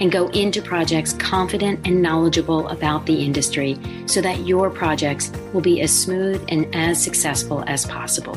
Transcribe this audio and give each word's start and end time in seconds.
and 0.00 0.10
go 0.10 0.28
into 0.30 0.60
projects 0.60 1.12
confident 1.12 1.86
and 1.86 2.02
knowledgeable 2.02 2.66
about 2.68 3.06
the 3.06 3.24
industry 3.24 3.78
so 4.06 4.20
that 4.20 4.46
your 4.46 4.70
projects 4.70 5.30
will 5.52 5.60
be 5.60 5.80
as 5.82 5.96
smooth 5.96 6.44
and 6.48 6.74
as 6.74 7.02
successful 7.02 7.62
as 7.66 7.86
possible. 7.86 8.36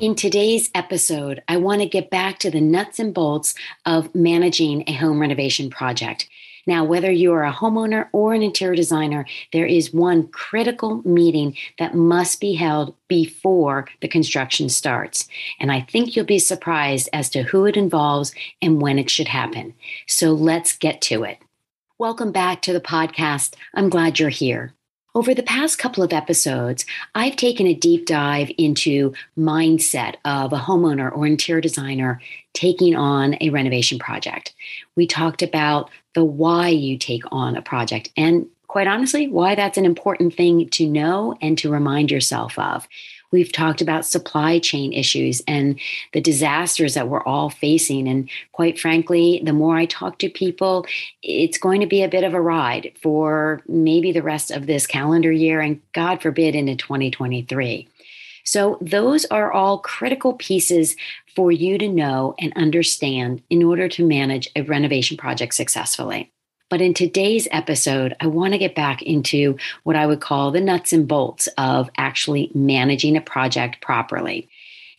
In 0.00 0.16
today's 0.16 0.70
episode, 0.74 1.42
I 1.46 1.56
want 1.56 1.80
to 1.80 1.88
get 1.88 2.10
back 2.10 2.40
to 2.40 2.50
the 2.50 2.60
nuts 2.60 2.98
and 2.98 3.14
bolts 3.14 3.54
of 3.86 4.12
managing 4.14 4.84
a 4.88 4.92
home 4.92 5.20
renovation 5.20 5.70
project. 5.70 6.28
Now, 6.66 6.84
whether 6.84 7.10
you 7.10 7.32
are 7.32 7.44
a 7.44 7.52
homeowner 7.52 8.08
or 8.12 8.34
an 8.34 8.42
interior 8.42 8.74
designer, 8.74 9.26
there 9.52 9.66
is 9.66 9.92
one 9.92 10.28
critical 10.28 11.02
meeting 11.06 11.56
that 11.78 11.94
must 11.94 12.40
be 12.40 12.54
held 12.54 12.94
before 13.08 13.86
the 14.00 14.08
construction 14.08 14.68
starts. 14.68 15.28
And 15.60 15.70
I 15.70 15.80
think 15.82 16.16
you'll 16.16 16.24
be 16.24 16.38
surprised 16.38 17.08
as 17.12 17.28
to 17.30 17.42
who 17.42 17.66
it 17.66 17.76
involves 17.76 18.34
and 18.62 18.80
when 18.80 18.98
it 18.98 19.10
should 19.10 19.28
happen. 19.28 19.74
So 20.06 20.32
let's 20.32 20.76
get 20.76 21.00
to 21.02 21.24
it. 21.24 21.38
Welcome 21.98 22.32
back 22.32 22.62
to 22.62 22.72
the 22.72 22.80
podcast. 22.80 23.54
I'm 23.74 23.88
glad 23.88 24.18
you're 24.18 24.28
here. 24.28 24.74
Over 25.16 25.32
the 25.32 25.44
past 25.44 25.78
couple 25.78 26.02
of 26.02 26.12
episodes, 26.12 26.84
I've 27.14 27.36
taken 27.36 27.68
a 27.68 27.74
deep 27.74 28.04
dive 28.04 28.50
into 28.58 29.12
mindset 29.38 30.16
of 30.24 30.52
a 30.52 30.58
homeowner 30.58 31.16
or 31.16 31.24
interior 31.24 31.60
designer 31.60 32.20
taking 32.52 32.96
on 32.96 33.36
a 33.40 33.50
renovation 33.50 34.00
project. 34.00 34.54
We 34.96 35.06
talked 35.06 35.40
about 35.40 35.88
the 36.14 36.24
why 36.24 36.70
you 36.70 36.98
take 36.98 37.22
on 37.30 37.56
a 37.56 37.62
project 37.62 38.10
and 38.16 38.46
quite 38.66 38.88
honestly, 38.88 39.28
why 39.28 39.54
that's 39.54 39.78
an 39.78 39.84
important 39.84 40.34
thing 40.34 40.68
to 40.70 40.88
know 40.88 41.38
and 41.40 41.56
to 41.58 41.70
remind 41.70 42.10
yourself 42.10 42.58
of. 42.58 42.88
We've 43.34 43.50
talked 43.50 43.80
about 43.80 44.06
supply 44.06 44.60
chain 44.60 44.92
issues 44.92 45.42
and 45.48 45.80
the 46.12 46.20
disasters 46.20 46.94
that 46.94 47.08
we're 47.08 47.24
all 47.24 47.50
facing. 47.50 48.06
And 48.06 48.30
quite 48.52 48.78
frankly, 48.78 49.42
the 49.44 49.52
more 49.52 49.76
I 49.76 49.86
talk 49.86 50.20
to 50.20 50.28
people, 50.28 50.86
it's 51.20 51.58
going 51.58 51.80
to 51.80 51.86
be 51.88 52.04
a 52.04 52.08
bit 52.08 52.22
of 52.22 52.32
a 52.32 52.40
ride 52.40 52.92
for 53.02 53.60
maybe 53.66 54.12
the 54.12 54.22
rest 54.22 54.52
of 54.52 54.66
this 54.66 54.86
calendar 54.86 55.32
year 55.32 55.60
and 55.60 55.80
God 55.92 56.22
forbid 56.22 56.54
into 56.54 56.76
2023. 56.76 57.88
So, 58.44 58.78
those 58.80 59.24
are 59.26 59.50
all 59.50 59.78
critical 59.78 60.34
pieces 60.34 60.94
for 61.34 61.50
you 61.50 61.76
to 61.78 61.88
know 61.88 62.36
and 62.38 62.52
understand 62.54 63.42
in 63.50 63.64
order 63.64 63.88
to 63.88 64.06
manage 64.06 64.48
a 64.54 64.62
renovation 64.62 65.16
project 65.16 65.54
successfully. 65.54 66.30
But 66.74 66.82
in 66.82 66.92
today's 66.92 67.46
episode, 67.52 68.16
I 68.18 68.26
want 68.26 68.52
to 68.52 68.58
get 68.58 68.74
back 68.74 69.00
into 69.00 69.56
what 69.84 69.94
I 69.94 70.06
would 70.08 70.20
call 70.20 70.50
the 70.50 70.60
nuts 70.60 70.92
and 70.92 71.06
bolts 71.06 71.46
of 71.56 71.88
actually 71.96 72.50
managing 72.52 73.16
a 73.16 73.20
project 73.20 73.80
properly. 73.80 74.48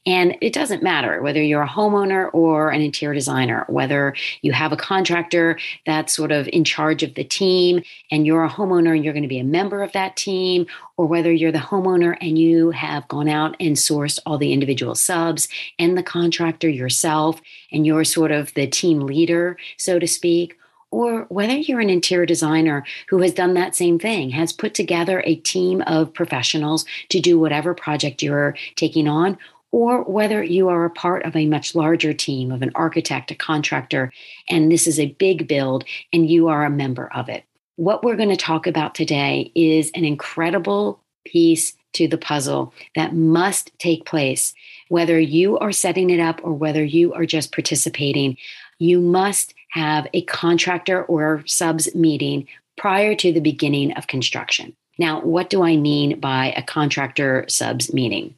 And 0.05 0.37
it 0.39 0.53
doesn't 0.53 0.83
matter 0.83 1.21
whether 1.21 1.43
you're 1.43 1.63
a 1.63 1.67
homeowner 1.67 2.29
or 2.31 2.69
an 2.69 2.79
interior 2.79 3.13
designer, 3.13 3.65
whether 3.67 4.15
you 4.41 4.53
have 4.53 4.71
a 4.71 4.77
contractor 4.77 5.59
that's 5.85 6.15
sort 6.15 6.31
of 6.31 6.47
in 6.53 6.63
charge 6.63 7.03
of 7.03 7.15
the 7.15 7.25
team 7.25 7.83
and 8.09 8.25
you're 8.25 8.45
a 8.45 8.49
homeowner 8.49 8.95
and 8.95 9.03
you're 9.03 9.13
going 9.13 9.23
to 9.23 9.27
be 9.27 9.39
a 9.39 9.43
member 9.43 9.83
of 9.83 9.91
that 9.91 10.15
team, 10.15 10.67
or 10.95 11.05
whether 11.05 11.29
you're 11.29 11.51
the 11.51 11.57
homeowner 11.57 12.15
and 12.21 12.39
you 12.39 12.71
have 12.71 13.05
gone 13.09 13.27
out 13.27 13.53
and 13.59 13.75
sourced 13.75 14.17
all 14.25 14.37
the 14.37 14.53
individual 14.53 14.95
subs 14.95 15.49
and 15.77 15.97
the 15.97 16.03
contractor 16.03 16.69
yourself 16.69 17.41
and 17.69 17.85
you're 17.85 18.05
sort 18.05 18.31
of 18.31 18.53
the 18.53 18.65
team 18.65 19.01
leader, 19.01 19.57
so 19.75 19.99
to 19.99 20.07
speak 20.07 20.57
or 20.95 21.25
whether 21.27 21.57
you're 21.57 21.81
an 21.81 21.89
interior 21.89 22.25
designer 22.25 22.85
who 23.09 23.17
has 23.21 23.33
done 23.33 23.53
that 23.53 23.75
same 23.75 23.99
thing, 23.99 24.29
has 24.29 24.53
put 24.53 24.73
together 24.73 25.21
a 25.25 25.35
team 25.35 25.81
of 25.87 26.13
professionals 26.13 26.85
to 27.09 27.19
do 27.19 27.37
whatever 27.37 27.73
project 27.73 28.23
you're 28.23 28.55
taking 28.77 29.05
on, 29.05 29.37
or 29.73 30.03
whether 30.03 30.41
you 30.41 30.69
are 30.69 30.85
a 30.85 30.89
part 30.89 31.25
of 31.25 31.35
a 31.35 31.47
much 31.47 31.75
larger 31.75 32.13
team 32.13 32.49
of 32.49 32.61
an 32.61 32.71
architect, 32.75 33.29
a 33.29 33.35
contractor, 33.35 34.09
and 34.49 34.71
this 34.71 34.87
is 34.87 34.97
a 34.97 35.11
big 35.19 35.49
build 35.49 35.83
and 36.13 36.29
you 36.29 36.47
are 36.47 36.63
a 36.63 36.69
member 36.69 37.11
of 37.13 37.27
it. 37.27 37.43
What 37.75 38.01
we're 38.01 38.15
going 38.15 38.29
to 38.29 38.37
talk 38.37 38.65
about 38.65 38.95
today 38.95 39.51
is 39.53 39.91
an 39.95 40.05
incredible 40.05 41.01
piece 41.25 41.75
to 41.91 42.07
the 42.07 42.17
puzzle 42.17 42.73
that 42.95 43.13
must 43.13 43.77
take 43.79 44.05
place, 44.05 44.53
whether 44.87 45.19
you 45.19 45.57
are 45.57 45.73
setting 45.73 46.09
it 46.09 46.21
up 46.21 46.39
or 46.41 46.53
whether 46.53 46.85
you 46.85 47.13
are 47.13 47.25
just 47.25 47.51
participating. 47.51 48.37
You 48.79 49.01
must 49.01 49.53
have 49.75 50.07
a 50.13 50.21
contractor 50.21 51.03
or 51.03 51.43
subs 51.45 51.93
meeting 51.93 52.47
prior 52.77 53.13
to 53.13 53.33
the 53.33 53.41
beginning 53.41 53.91
of 53.93 54.07
construction. 54.07 54.73
Now, 54.97 55.19
what 55.19 55.49
do 55.49 55.63
I 55.63 55.75
mean 55.75 56.21
by 56.21 56.53
a 56.55 56.63
contractor 56.63 57.43
subs 57.49 57.93
meeting? 57.93 58.35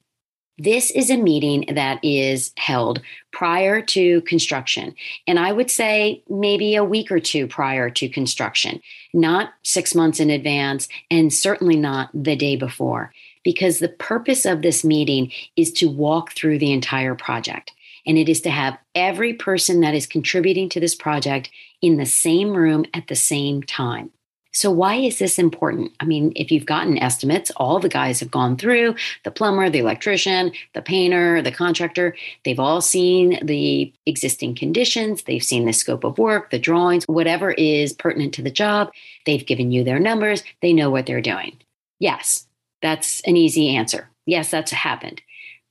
This 0.57 0.89
is 0.89 1.11
a 1.11 1.17
meeting 1.17 1.65
that 1.75 2.03
is 2.03 2.51
held 2.57 3.03
prior 3.31 3.83
to 3.83 4.21
construction. 4.21 4.95
And 5.27 5.37
I 5.37 5.51
would 5.51 5.69
say 5.69 6.23
maybe 6.27 6.75
a 6.75 6.83
week 6.83 7.11
or 7.11 7.19
two 7.19 7.45
prior 7.45 7.91
to 7.91 8.09
construction, 8.09 8.81
not 9.13 9.53
six 9.61 9.93
months 9.93 10.19
in 10.19 10.31
advance, 10.31 10.87
and 11.11 11.31
certainly 11.31 11.75
not 11.75 12.09
the 12.15 12.35
day 12.35 12.55
before, 12.55 13.13
because 13.43 13.77
the 13.77 13.89
purpose 13.89 14.47
of 14.47 14.63
this 14.63 14.83
meeting 14.83 15.31
is 15.55 15.71
to 15.73 15.87
walk 15.87 16.31
through 16.31 16.57
the 16.57 16.71
entire 16.71 17.13
project 17.13 17.73
and 18.07 18.17
it 18.17 18.29
is 18.29 18.41
to 18.41 18.49
have 18.49 18.77
every 18.95 19.33
person 19.33 19.81
that 19.81 19.93
is 19.93 20.07
contributing 20.07 20.69
to 20.69 20.79
this 20.79 20.95
project 20.95 21.51
in 21.81 21.97
the 21.97 22.05
same 22.05 22.53
room 22.53 22.85
at 22.93 23.07
the 23.07 23.15
same 23.15 23.61
time. 23.61 24.11
So, 24.57 24.71
why 24.71 24.95
is 24.95 25.19
this 25.19 25.37
important? 25.37 25.91
I 25.99 26.05
mean, 26.05 26.33
if 26.35 26.51
you've 26.51 26.65
gotten 26.65 26.97
estimates, 26.97 27.51
all 27.57 27.79
the 27.79 27.89
guys 27.89 28.19
have 28.21 28.31
gone 28.31 28.57
through 28.57 28.95
the 29.23 29.29
plumber, 29.29 29.69
the 29.69 29.77
electrician, 29.77 30.51
the 30.73 30.81
painter, 30.81 31.43
the 31.43 31.51
contractor. 31.51 32.15
They've 32.43 32.59
all 32.59 32.81
seen 32.81 33.37
the 33.45 33.93
existing 34.07 34.55
conditions, 34.55 35.21
they've 35.21 35.43
seen 35.43 35.65
the 35.65 35.73
scope 35.73 36.03
of 36.03 36.17
work, 36.17 36.49
the 36.49 36.57
drawings, 36.57 37.03
whatever 37.05 37.51
is 37.51 37.93
pertinent 37.93 38.33
to 38.33 38.41
the 38.41 38.49
job. 38.49 38.91
They've 39.27 39.45
given 39.45 39.71
you 39.71 39.83
their 39.83 39.99
numbers, 39.99 40.41
they 40.63 40.73
know 40.73 40.89
what 40.89 41.05
they're 41.05 41.21
doing. 41.21 41.57
Yes, 41.99 42.47
that's 42.81 43.21
an 43.27 43.37
easy 43.37 43.75
answer. 43.75 44.09
Yes, 44.25 44.49
that's 44.49 44.71
happened. 44.71 45.21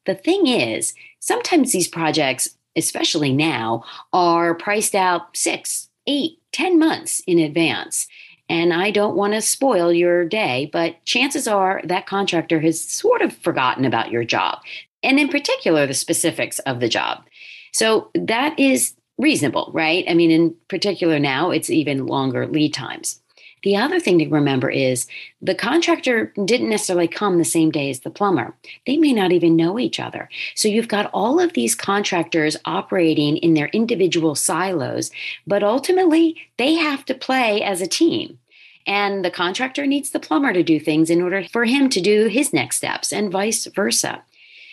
The 0.06 0.14
thing 0.14 0.46
is, 0.46 0.94
sometimes 1.20 1.72
these 1.72 1.88
projects, 1.88 2.56
especially 2.76 3.32
now, 3.32 3.84
are 4.12 4.54
priced 4.54 4.94
out 4.94 5.36
six, 5.36 5.88
eight, 6.06 6.38
ten 6.52 6.78
months 6.78 7.20
in 7.26 7.38
advance. 7.38 8.06
And 8.48 8.72
I 8.72 8.92
don't 8.92 9.16
want 9.16 9.34
to 9.34 9.40
spoil 9.40 9.92
your 9.92 10.24
day, 10.24 10.70
but 10.72 11.04
chances 11.04 11.48
are 11.48 11.80
that 11.84 12.06
contractor 12.06 12.60
has 12.60 12.80
sort 12.80 13.20
of 13.20 13.36
forgotten 13.36 13.84
about 13.84 14.12
your 14.12 14.24
job, 14.24 14.60
and 15.02 15.18
in 15.18 15.28
particular, 15.28 15.86
the 15.86 15.94
specifics 15.94 16.60
of 16.60 16.78
the 16.80 16.88
job. 16.88 17.24
So 17.72 18.10
that 18.14 18.58
is 18.58 18.94
reasonable, 19.18 19.70
right? 19.74 20.04
I 20.08 20.14
mean, 20.14 20.30
in 20.30 20.54
particular, 20.68 21.18
now 21.18 21.50
it's 21.50 21.70
even 21.70 22.06
longer 22.06 22.46
lead 22.46 22.72
times. 22.72 23.20
The 23.66 23.76
other 23.76 23.98
thing 23.98 24.20
to 24.20 24.28
remember 24.28 24.70
is 24.70 25.08
the 25.42 25.52
contractor 25.52 26.32
didn't 26.44 26.68
necessarily 26.68 27.08
come 27.08 27.36
the 27.36 27.44
same 27.44 27.72
day 27.72 27.90
as 27.90 27.98
the 27.98 28.10
plumber. 28.10 28.54
They 28.86 28.96
may 28.96 29.12
not 29.12 29.32
even 29.32 29.56
know 29.56 29.76
each 29.76 29.98
other. 29.98 30.28
So 30.54 30.68
you've 30.68 30.86
got 30.86 31.10
all 31.12 31.40
of 31.40 31.52
these 31.52 31.74
contractors 31.74 32.56
operating 32.64 33.38
in 33.38 33.54
their 33.54 33.66
individual 33.70 34.36
silos, 34.36 35.10
but 35.48 35.64
ultimately 35.64 36.36
they 36.58 36.74
have 36.74 37.04
to 37.06 37.14
play 37.14 37.60
as 37.60 37.80
a 37.80 37.88
team. 37.88 38.38
And 38.86 39.24
the 39.24 39.32
contractor 39.32 39.84
needs 39.84 40.10
the 40.10 40.20
plumber 40.20 40.52
to 40.52 40.62
do 40.62 40.78
things 40.78 41.10
in 41.10 41.20
order 41.20 41.42
for 41.48 41.64
him 41.64 41.88
to 41.88 42.00
do 42.00 42.28
his 42.28 42.52
next 42.52 42.76
steps, 42.76 43.12
and 43.12 43.32
vice 43.32 43.66
versa. 43.66 44.22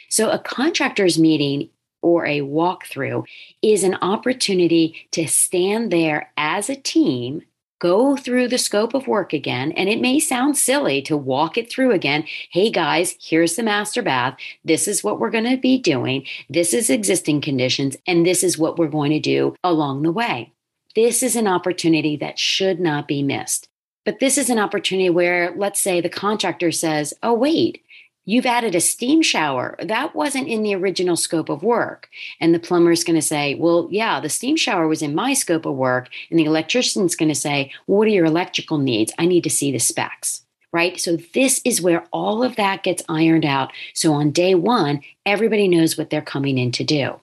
So, 0.08 0.30
a 0.30 0.38
contractor's 0.38 1.18
meeting 1.18 1.70
or 2.04 2.28
a 2.28 2.42
walkthrough 2.42 3.26
is 3.64 3.84
an 3.84 3.96
opportunity 4.04 5.08
to 5.14 5.28
stand 5.28 5.90
there 5.90 6.32
as 6.38 6.70
a 6.70 6.76
team 6.76 7.42
go 7.84 8.16
through 8.16 8.48
the 8.48 8.58
scope 8.58 8.94
of 8.94 9.08
work 9.08 9.34
again. 9.34 9.74
And 9.74 9.90
it 9.90 10.00
may 10.00 10.18
sound 10.18 10.58
silly 10.58 11.02
to 11.02 11.18
walk 11.18 11.58
it 11.58 11.70
through 11.70 11.92
again. 11.92 12.24
Hey 12.50 12.72
guys, 12.72 13.18
here's 13.20 13.58
the 13.58 13.64
master 13.64 14.02
bath. 14.02 14.38
This 14.64 14.88
is 14.88 15.04
what 15.04 15.20
we're 15.20 15.30
going 15.30 15.50
to 15.50 15.58
be 15.58 15.78
doing. 15.78 16.26
This 16.50 16.74
is 16.74 16.90
existing 16.90 17.42
conditions. 17.42 17.98
And 18.08 18.26
this 18.26 18.42
is 18.42 18.58
what 18.58 18.80
we're 18.80 18.88
going 18.88 19.12
to 19.12 19.20
do 19.20 19.54
along 19.66 20.04
the 20.04 20.14
way. 20.14 20.54
This 20.96 21.22
is 21.22 21.36
an 21.36 21.46
opportunity 21.46 22.16
that 22.16 22.40
should 22.40 22.80
not 22.80 23.06
be 23.06 23.22
missed. 23.22 23.68
But 24.06 24.20
this 24.22 24.38
is 24.38 24.50
an 24.50 24.60
opportunity 24.60 25.10
where, 25.10 25.54
let's 25.58 25.82
say, 25.82 26.00
the 26.00 26.10
contractor 26.10 26.72
says, 26.72 27.14
Oh, 27.22 27.34
wait, 27.34 27.83
you've 28.26 28.46
added 28.46 28.76
a 28.76 28.82
steam 28.82 29.22
shower. 29.22 29.76
That 29.82 30.16
wasn't 30.16 30.48
in 30.48 30.64
the 30.64 30.76
original 30.76 31.16
scope 31.16 31.50
of 31.50 31.64
work. 31.64 32.10
And 32.40 32.54
the 32.54 32.60
plumber's 32.60 33.04
going 33.04 33.16
to 33.16 33.22
say, 33.22 33.56
well, 33.56 33.88
yeah, 33.92 34.20
the 34.20 34.30
steam 34.30 34.56
shower 34.56 34.88
was 34.88 35.02
in 35.02 35.16
my 35.16 35.34
scope 35.34 35.66
of 35.66 35.76
work. 35.76 36.10
And 36.30 36.40
the 36.40 36.46
electrician's 36.46 37.16
going 37.16 37.30
to 37.30 37.36
say, 37.36 37.72
well, 37.88 38.00
what 38.00 38.08
are 38.08 38.12
your 38.12 38.26
electrical 38.26 38.78
needs? 38.78 39.14
I 39.18 39.26
need 39.26 39.44
to 39.44 39.50
see 39.50 39.72
the 39.72 39.80
specs. 39.80 40.42
Right. 40.72 41.00
So, 41.00 41.18
this 41.36 41.62
is 41.64 41.84
where 41.84 42.04
all 42.12 42.44
of 42.44 42.56
that 42.56 42.82
gets 42.82 43.04
ironed 43.08 43.46
out. 43.46 43.72
So, 43.94 44.12
on 44.14 44.32
day 44.32 44.56
one, 44.56 45.02
everybody 45.24 45.68
knows 45.68 46.00
what 46.00 46.10
they're 46.10 46.20
coming 46.20 46.58
in 46.58 46.72
to 46.72 46.84
do. 46.84 47.20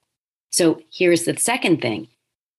So, 0.52 0.82
here's 0.92 1.24
the 1.24 1.36
second 1.36 1.82
thing 1.82 2.06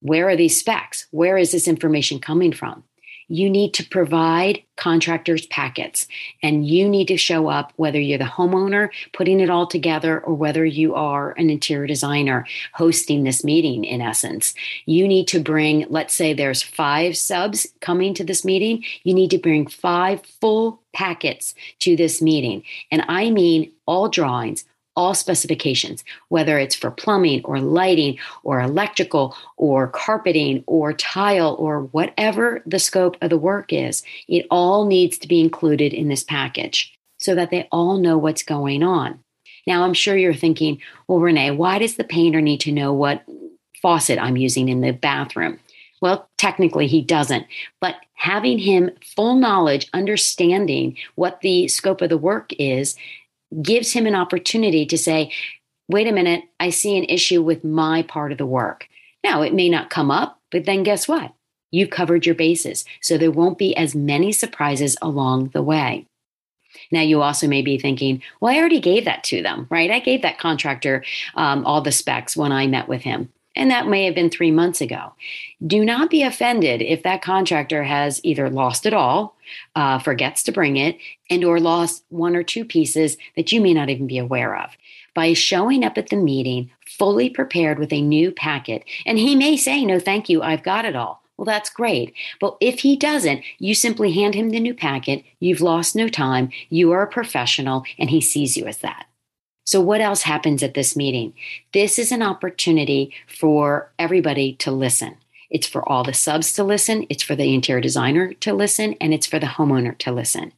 where 0.01 0.27
are 0.27 0.35
these 0.35 0.59
specs? 0.59 1.07
Where 1.11 1.37
is 1.37 1.53
this 1.53 1.65
information 1.65 2.19
coming 2.19 2.51
from? 2.51 2.83
You 3.31 3.49
need 3.49 3.73
to 3.73 3.87
provide 3.87 4.61
contractors 4.75 5.45
packets 5.47 6.05
and 6.43 6.67
you 6.67 6.89
need 6.89 7.07
to 7.07 7.15
show 7.15 7.47
up 7.47 7.71
whether 7.77 7.99
you're 7.99 8.17
the 8.17 8.25
homeowner 8.25 8.89
putting 9.13 9.39
it 9.39 9.49
all 9.49 9.65
together 9.65 10.19
or 10.19 10.33
whether 10.33 10.65
you 10.65 10.93
are 10.95 11.31
an 11.33 11.49
interior 11.49 11.87
designer 11.87 12.45
hosting 12.73 13.23
this 13.23 13.43
meeting 13.43 13.85
in 13.85 14.01
essence. 14.01 14.53
You 14.85 15.07
need 15.07 15.27
to 15.29 15.39
bring 15.39 15.85
let's 15.89 16.13
say 16.13 16.33
there's 16.33 16.61
five 16.61 17.15
subs 17.15 17.67
coming 17.79 18.13
to 18.15 18.23
this 18.23 18.43
meeting 18.43 18.83
you 19.03 19.13
need 19.13 19.31
to 19.31 19.37
bring 19.37 19.65
five 19.67 20.21
full 20.41 20.81
packets 20.93 21.55
to 21.79 21.95
this 21.95 22.21
meeting. 22.21 22.63
And 22.91 23.05
i 23.07 23.29
mean 23.29 23.71
all 23.85 24.09
drawings 24.09 24.65
all 25.01 25.15
specifications, 25.15 26.03
whether 26.29 26.59
it's 26.59 26.75
for 26.75 26.91
plumbing 26.91 27.41
or 27.43 27.59
lighting 27.59 28.19
or 28.43 28.61
electrical 28.61 29.35
or 29.57 29.87
carpeting 29.87 30.63
or 30.67 30.93
tile 30.93 31.55
or 31.57 31.85
whatever 31.85 32.61
the 32.67 32.77
scope 32.77 33.17
of 33.19 33.31
the 33.31 33.37
work 33.37 33.73
is. 33.73 34.03
It 34.27 34.45
all 34.51 34.85
needs 34.85 35.17
to 35.17 35.27
be 35.27 35.41
included 35.41 35.91
in 35.91 36.07
this 36.07 36.23
package 36.23 36.93
so 37.17 37.33
that 37.33 37.49
they 37.49 37.67
all 37.71 37.97
know 37.97 38.15
what's 38.19 38.43
going 38.43 38.83
on. 38.83 39.19
Now, 39.65 39.83
I'm 39.83 39.95
sure 39.95 40.15
you're 40.15 40.35
thinking, 40.35 40.79
well, 41.07 41.19
Renee, 41.19 41.49
why 41.49 41.79
does 41.79 41.95
the 41.95 42.03
painter 42.03 42.39
need 42.39 42.59
to 42.61 42.71
know 42.71 42.93
what 42.93 43.25
faucet 43.81 44.19
I'm 44.19 44.37
using 44.37 44.69
in 44.69 44.81
the 44.81 44.91
bathroom? 44.91 45.59
Well, 45.99 46.29
technically, 46.37 46.85
he 46.85 47.01
doesn't, 47.01 47.47
but 47.79 47.95
having 48.13 48.59
him 48.59 48.91
full 49.15 49.35
knowledge, 49.35 49.89
understanding 49.93 50.97
what 51.15 51.41
the 51.41 51.67
scope 51.67 52.01
of 52.01 52.09
the 52.09 52.19
work 52.19 52.51
is, 52.59 52.95
gives 53.61 53.91
him 53.91 54.05
an 54.05 54.15
opportunity 54.15 54.85
to 54.85 54.97
say, 54.97 55.31
wait 55.87 56.07
a 56.07 56.11
minute, 56.11 56.43
I 56.59 56.69
see 56.69 56.97
an 56.97 57.05
issue 57.05 57.41
with 57.41 57.63
my 57.63 58.03
part 58.03 58.31
of 58.31 58.37
the 58.37 58.45
work. 58.45 58.87
Now, 59.23 59.41
it 59.41 59.53
may 59.53 59.69
not 59.69 59.89
come 59.89 60.09
up, 60.09 60.39
but 60.51 60.65
then 60.65 60.83
guess 60.83 61.07
what? 61.07 61.33
You've 61.69 61.89
covered 61.89 62.25
your 62.25 62.35
bases. 62.35 62.85
So 63.01 63.17
there 63.17 63.31
won't 63.31 63.57
be 63.57 63.75
as 63.75 63.95
many 63.95 64.31
surprises 64.31 64.97
along 65.01 65.49
the 65.49 65.61
way. 65.61 66.07
Now, 66.91 67.01
you 67.01 67.21
also 67.21 67.47
may 67.47 67.61
be 67.61 67.77
thinking, 67.77 68.21
well, 68.39 68.53
I 68.53 68.57
already 68.57 68.79
gave 68.79 69.05
that 69.05 69.23
to 69.25 69.41
them, 69.41 69.67
right? 69.69 69.91
I 69.91 69.99
gave 69.99 70.21
that 70.21 70.39
contractor 70.39 71.03
um, 71.35 71.65
all 71.65 71.81
the 71.81 71.91
specs 71.91 72.37
when 72.37 72.51
I 72.51 72.67
met 72.67 72.87
with 72.87 73.01
him. 73.01 73.29
And 73.55 73.69
that 73.69 73.87
may 73.87 74.05
have 74.05 74.15
been 74.15 74.29
three 74.29 74.51
months 74.51 74.79
ago. 74.79 75.13
Do 75.65 75.83
not 75.83 76.09
be 76.09 76.23
offended 76.23 76.81
if 76.81 77.03
that 77.03 77.21
contractor 77.21 77.83
has 77.83 78.21
either 78.23 78.49
lost 78.49 78.85
it 78.85 78.93
all, 78.93 79.35
uh, 79.75 79.99
forgets 79.99 80.41
to 80.43 80.51
bring 80.51 80.77
it, 80.77 80.97
and 81.29 81.43
or 81.43 81.59
lost 81.59 82.05
one 82.09 82.35
or 82.35 82.43
two 82.43 82.63
pieces 82.63 83.17
that 83.35 83.51
you 83.51 83.59
may 83.59 83.73
not 83.73 83.89
even 83.89 84.07
be 84.07 84.17
aware 84.17 84.55
of. 84.55 84.71
By 85.13 85.33
showing 85.33 85.83
up 85.83 85.97
at 85.97 86.07
the 86.07 86.15
meeting 86.15 86.71
fully 86.87 87.29
prepared 87.29 87.77
with 87.77 87.91
a 87.91 88.01
new 88.01 88.31
packet, 88.31 88.85
and 89.05 89.17
he 89.17 89.35
may 89.35 89.57
say, 89.57 89.83
no, 89.83 89.99
thank 89.99 90.29
you, 90.29 90.41
I've 90.41 90.63
got 90.63 90.85
it 90.85 90.95
all. 90.95 91.21
Well, 91.35 91.45
that's 91.45 91.69
great. 91.69 92.13
But 92.39 92.55
if 92.61 92.81
he 92.81 92.95
doesn't, 92.95 93.43
you 93.57 93.73
simply 93.73 94.13
hand 94.13 94.35
him 94.35 94.51
the 94.51 94.59
new 94.59 94.75
packet. 94.75 95.25
You've 95.39 95.59
lost 95.59 95.95
no 95.95 96.07
time. 96.07 96.51
You 96.69 96.91
are 96.91 97.01
a 97.01 97.07
professional, 97.07 97.83
and 97.97 98.11
he 98.11 98.21
sees 98.21 98.55
you 98.55 98.65
as 98.67 98.77
that. 98.77 99.07
So, 99.65 99.79
what 99.79 100.01
else 100.01 100.23
happens 100.23 100.63
at 100.63 100.73
this 100.73 100.95
meeting? 100.95 101.33
This 101.73 101.99
is 101.99 102.11
an 102.11 102.21
opportunity 102.21 103.13
for 103.27 103.91
everybody 103.99 104.53
to 104.55 104.71
listen. 104.71 105.17
It's 105.49 105.67
for 105.67 105.87
all 105.87 106.03
the 106.03 106.13
subs 106.13 106.53
to 106.53 106.63
listen, 106.63 107.05
it's 107.09 107.23
for 107.23 107.35
the 107.35 107.53
interior 107.53 107.81
designer 107.81 108.33
to 108.35 108.53
listen, 108.53 108.95
and 109.01 109.13
it's 109.13 109.27
for 109.27 109.37
the 109.37 109.47
homeowner 109.47 109.97
to 109.99 110.11
listen. 110.11 110.53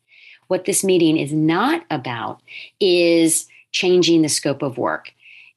What 0.47 0.65
this 0.65 0.83
meeting 0.83 1.17
is 1.17 1.33
not 1.33 1.83
about 1.89 2.41
is 2.79 3.47
changing 3.71 4.21
the 4.21 4.29
scope 4.29 4.61
of 4.61 4.77
work. 4.77 5.11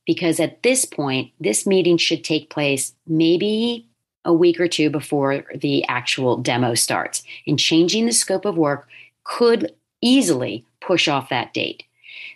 Because 0.06 0.40
at 0.40 0.62
this 0.62 0.84
point, 0.84 1.32
this 1.40 1.66
meeting 1.66 1.98
should 1.98 2.24
take 2.24 2.48
place 2.48 2.94
maybe 3.06 3.86
a 4.24 4.32
week 4.32 4.60
or 4.60 4.68
two 4.68 4.88
before 4.88 5.44
the 5.54 5.84
actual 5.88 6.36
demo 6.36 6.74
starts. 6.74 7.22
And 7.46 7.58
changing 7.58 8.06
the 8.06 8.12
scope 8.12 8.44
of 8.44 8.56
work 8.56 8.88
could 9.24 9.74
easily 10.00 10.64
push 10.80 11.08
off 11.08 11.28
that 11.28 11.52
date. 11.52 11.84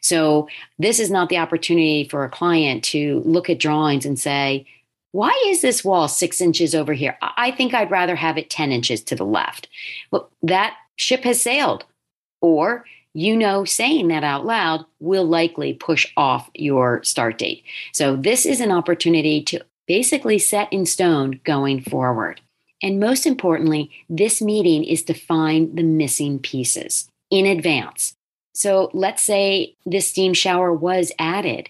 So 0.00 0.48
this 0.78 0.98
is 0.98 1.10
not 1.10 1.28
the 1.28 1.38
opportunity 1.38 2.08
for 2.08 2.24
a 2.24 2.30
client 2.30 2.84
to 2.84 3.20
look 3.24 3.50
at 3.50 3.58
drawings 3.58 4.06
and 4.06 4.18
say, 4.18 4.66
why 5.12 5.42
is 5.46 5.60
this 5.60 5.84
wall 5.84 6.08
six 6.08 6.40
inches 6.40 6.74
over 6.74 6.92
here? 6.92 7.18
I 7.20 7.50
think 7.50 7.74
I'd 7.74 7.90
rather 7.90 8.16
have 8.16 8.38
it 8.38 8.50
10 8.50 8.70
inches 8.70 9.02
to 9.04 9.16
the 9.16 9.24
left. 9.24 9.68
Well, 10.10 10.30
that 10.42 10.76
ship 10.96 11.24
has 11.24 11.40
sailed. 11.40 11.84
Or, 12.40 12.84
you 13.12 13.36
know, 13.36 13.64
saying 13.64 14.08
that 14.08 14.24
out 14.24 14.46
loud 14.46 14.86
will 14.98 15.26
likely 15.26 15.74
push 15.74 16.06
off 16.16 16.48
your 16.54 17.02
start 17.02 17.38
date. 17.38 17.64
So, 17.92 18.16
this 18.16 18.46
is 18.46 18.60
an 18.60 18.70
opportunity 18.70 19.42
to 19.44 19.62
basically 19.86 20.38
set 20.38 20.72
in 20.72 20.86
stone 20.86 21.40
going 21.44 21.82
forward. 21.82 22.40
And 22.82 23.00
most 23.00 23.26
importantly, 23.26 23.90
this 24.08 24.40
meeting 24.40 24.84
is 24.84 25.02
to 25.02 25.14
find 25.14 25.76
the 25.76 25.82
missing 25.82 26.38
pieces 26.38 27.08
in 27.30 27.44
advance. 27.44 28.14
So 28.52 28.90
let's 28.92 29.22
say 29.22 29.76
this 29.86 30.08
steam 30.08 30.34
shower 30.34 30.72
was 30.72 31.12
added. 31.18 31.68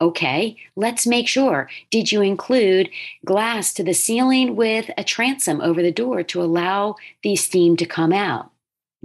Okay, 0.00 0.56
let's 0.76 1.06
make 1.06 1.26
sure. 1.26 1.70
Did 1.90 2.12
you 2.12 2.20
include 2.20 2.90
glass 3.24 3.72
to 3.74 3.82
the 3.82 3.94
ceiling 3.94 4.54
with 4.54 4.90
a 4.98 5.04
transom 5.04 5.60
over 5.62 5.82
the 5.82 5.92
door 5.92 6.22
to 6.24 6.42
allow 6.42 6.96
the 7.22 7.34
steam 7.36 7.76
to 7.78 7.86
come 7.86 8.12
out? 8.12 8.50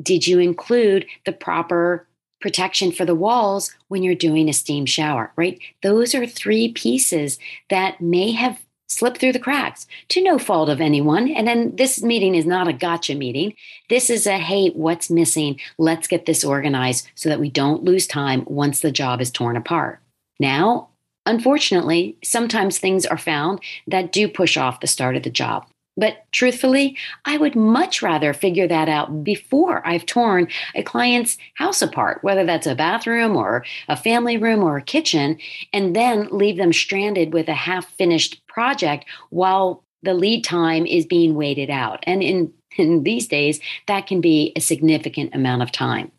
Did 0.02 0.28
you 0.28 0.40
include 0.40 1.06
the 1.26 1.32
proper 1.32 2.08
protection 2.42 2.92
for 2.92 3.06
the 3.06 3.16
walls 3.16 3.74
when 3.88 4.04
you're 4.04 4.16
doing 4.16 4.50
a 4.50 4.54
steam 4.54 4.86
shower, 4.86 5.32
right? 5.38 5.60
Those 5.84 6.14
are 6.14 6.26
three 6.26 6.74
pieces 6.74 7.40
that 7.70 8.02
may 8.02 8.32
have 8.32 8.60
slip 8.92 9.18
through 9.18 9.34
the 9.34 9.40
cracks 9.40 9.88
to 10.10 10.22
no 10.22 10.38
fault 10.38 10.70
of 10.70 10.82
anyone. 10.82 11.30
And 11.30 11.48
then 11.48 11.76
this 11.76 12.04
meeting 12.04 12.36
is 12.36 12.46
not 12.46 12.68
a 12.68 12.74
gotcha 12.74 13.16
meeting. 13.16 13.54
This 13.90 14.10
is 14.10 14.28
a 14.28 14.38
hey, 14.38 14.70
what's 14.70 15.10
missing? 15.10 15.60
Let's 15.78 16.08
get 16.08 16.26
this 16.26 16.44
organized 16.44 17.08
so 17.16 17.30
that 17.30 17.40
we 17.40 17.50
don't 17.50 17.84
lose 17.84 18.08
time 18.08 18.44
once 18.46 18.82
the 18.82 18.92
job 18.92 19.22
is 19.22 19.32
torn 19.32 19.56
apart. 19.58 20.00
Now, 20.40 20.90
unfortunately, 21.26 22.18
sometimes 22.24 22.78
things 22.78 23.06
are 23.06 23.18
found 23.18 23.62
that 23.88 24.12
do 24.12 24.28
push 24.28 24.58
off 24.58 24.80
the 24.80 24.88
start 24.88 25.16
of 25.16 25.24
the 25.24 25.30
job. 25.30 25.66
But 25.98 26.26
truthfully, 26.32 26.98
I 27.26 27.38
would 27.38 27.56
much 27.56 28.02
rather 28.02 28.34
figure 28.34 28.68
that 28.68 28.88
out 28.88 29.24
before 29.24 29.86
I've 29.86 30.06
torn 30.06 30.48
a 30.74 30.84
client's 30.84 31.38
house 31.56 31.82
apart, 31.82 32.24
whether 32.24 32.46
that's 32.46 32.68
a 32.68 32.76
bathroom 32.76 33.36
or 33.36 33.66
a 33.88 33.98
family 33.98 34.38
room 34.38 34.64
or 34.64 34.78
a 34.78 34.82
kitchen, 34.82 35.38
and 35.74 35.96
then 35.96 36.30
leave 36.32 36.58
them 36.58 36.72
stranded 36.72 37.34
with 37.34 37.50
a 37.50 37.54
half 37.54 37.90
finished 37.98 38.46
project 38.48 39.06
while 39.30 39.84
the 40.04 40.14
lead 40.14 40.44
time 40.44 40.86
is 40.86 41.06
being 41.06 41.36
waited 41.36 41.70
out. 41.70 42.00
And 42.04 42.24
in, 42.24 42.54
in 42.78 43.04
these 43.04 43.28
days, 43.28 43.60
that 43.88 44.08
can 44.08 44.22
be 44.22 44.54
a 44.56 44.62
significant 44.62 45.36
amount 45.36 45.62
of 45.62 45.72
time. 45.72 46.12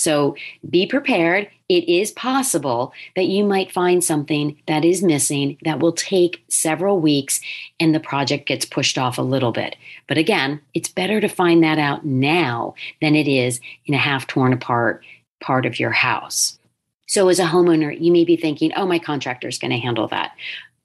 So 0.00 0.34
be 0.70 0.86
prepared. 0.86 1.50
It 1.68 1.86
is 1.86 2.10
possible 2.12 2.94
that 3.16 3.26
you 3.26 3.44
might 3.44 3.70
find 3.70 4.02
something 4.02 4.56
that 4.66 4.82
is 4.82 5.02
missing 5.02 5.58
that 5.62 5.78
will 5.78 5.92
take 5.92 6.42
several 6.48 7.00
weeks 7.00 7.38
and 7.78 7.94
the 7.94 8.00
project 8.00 8.48
gets 8.48 8.64
pushed 8.64 8.96
off 8.96 9.18
a 9.18 9.22
little 9.22 9.52
bit. 9.52 9.76
But 10.08 10.16
again, 10.16 10.62
it's 10.72 10.88
better 10.88 11.20
to 11.20 11.28
find 11.28 11.62
that 11.62 11.78
out 11.78 12.06
now 12.06 12.74
than 13.02 13.14
it 13.14 13.28
is 13.28 13.60
in 13.84 13.92
a 13.92 13.98
half 13.98 14.26
torn 14.26 14.54
apart 14.54 15.04
part 15.42 15.66
of 15.66 15.78
your 15.78 15.90
house. 15.90 16.58
So, 17.06 17.28
as 17.28 17.38
a 17.38 17.44
homeowner, 17.44 17.94
you 18.00 18.10
may 18.10 18.24
be 18.24 18.36
thinking, 18.36 18.72
oh, 18.76 18.86
my 18.86 18.98
contractor 18.98 19.48
is 19.48 19.58
going 19.58 19.72
to 19.72 19.78
handle 19.78 20.08
that. 20.08 20.32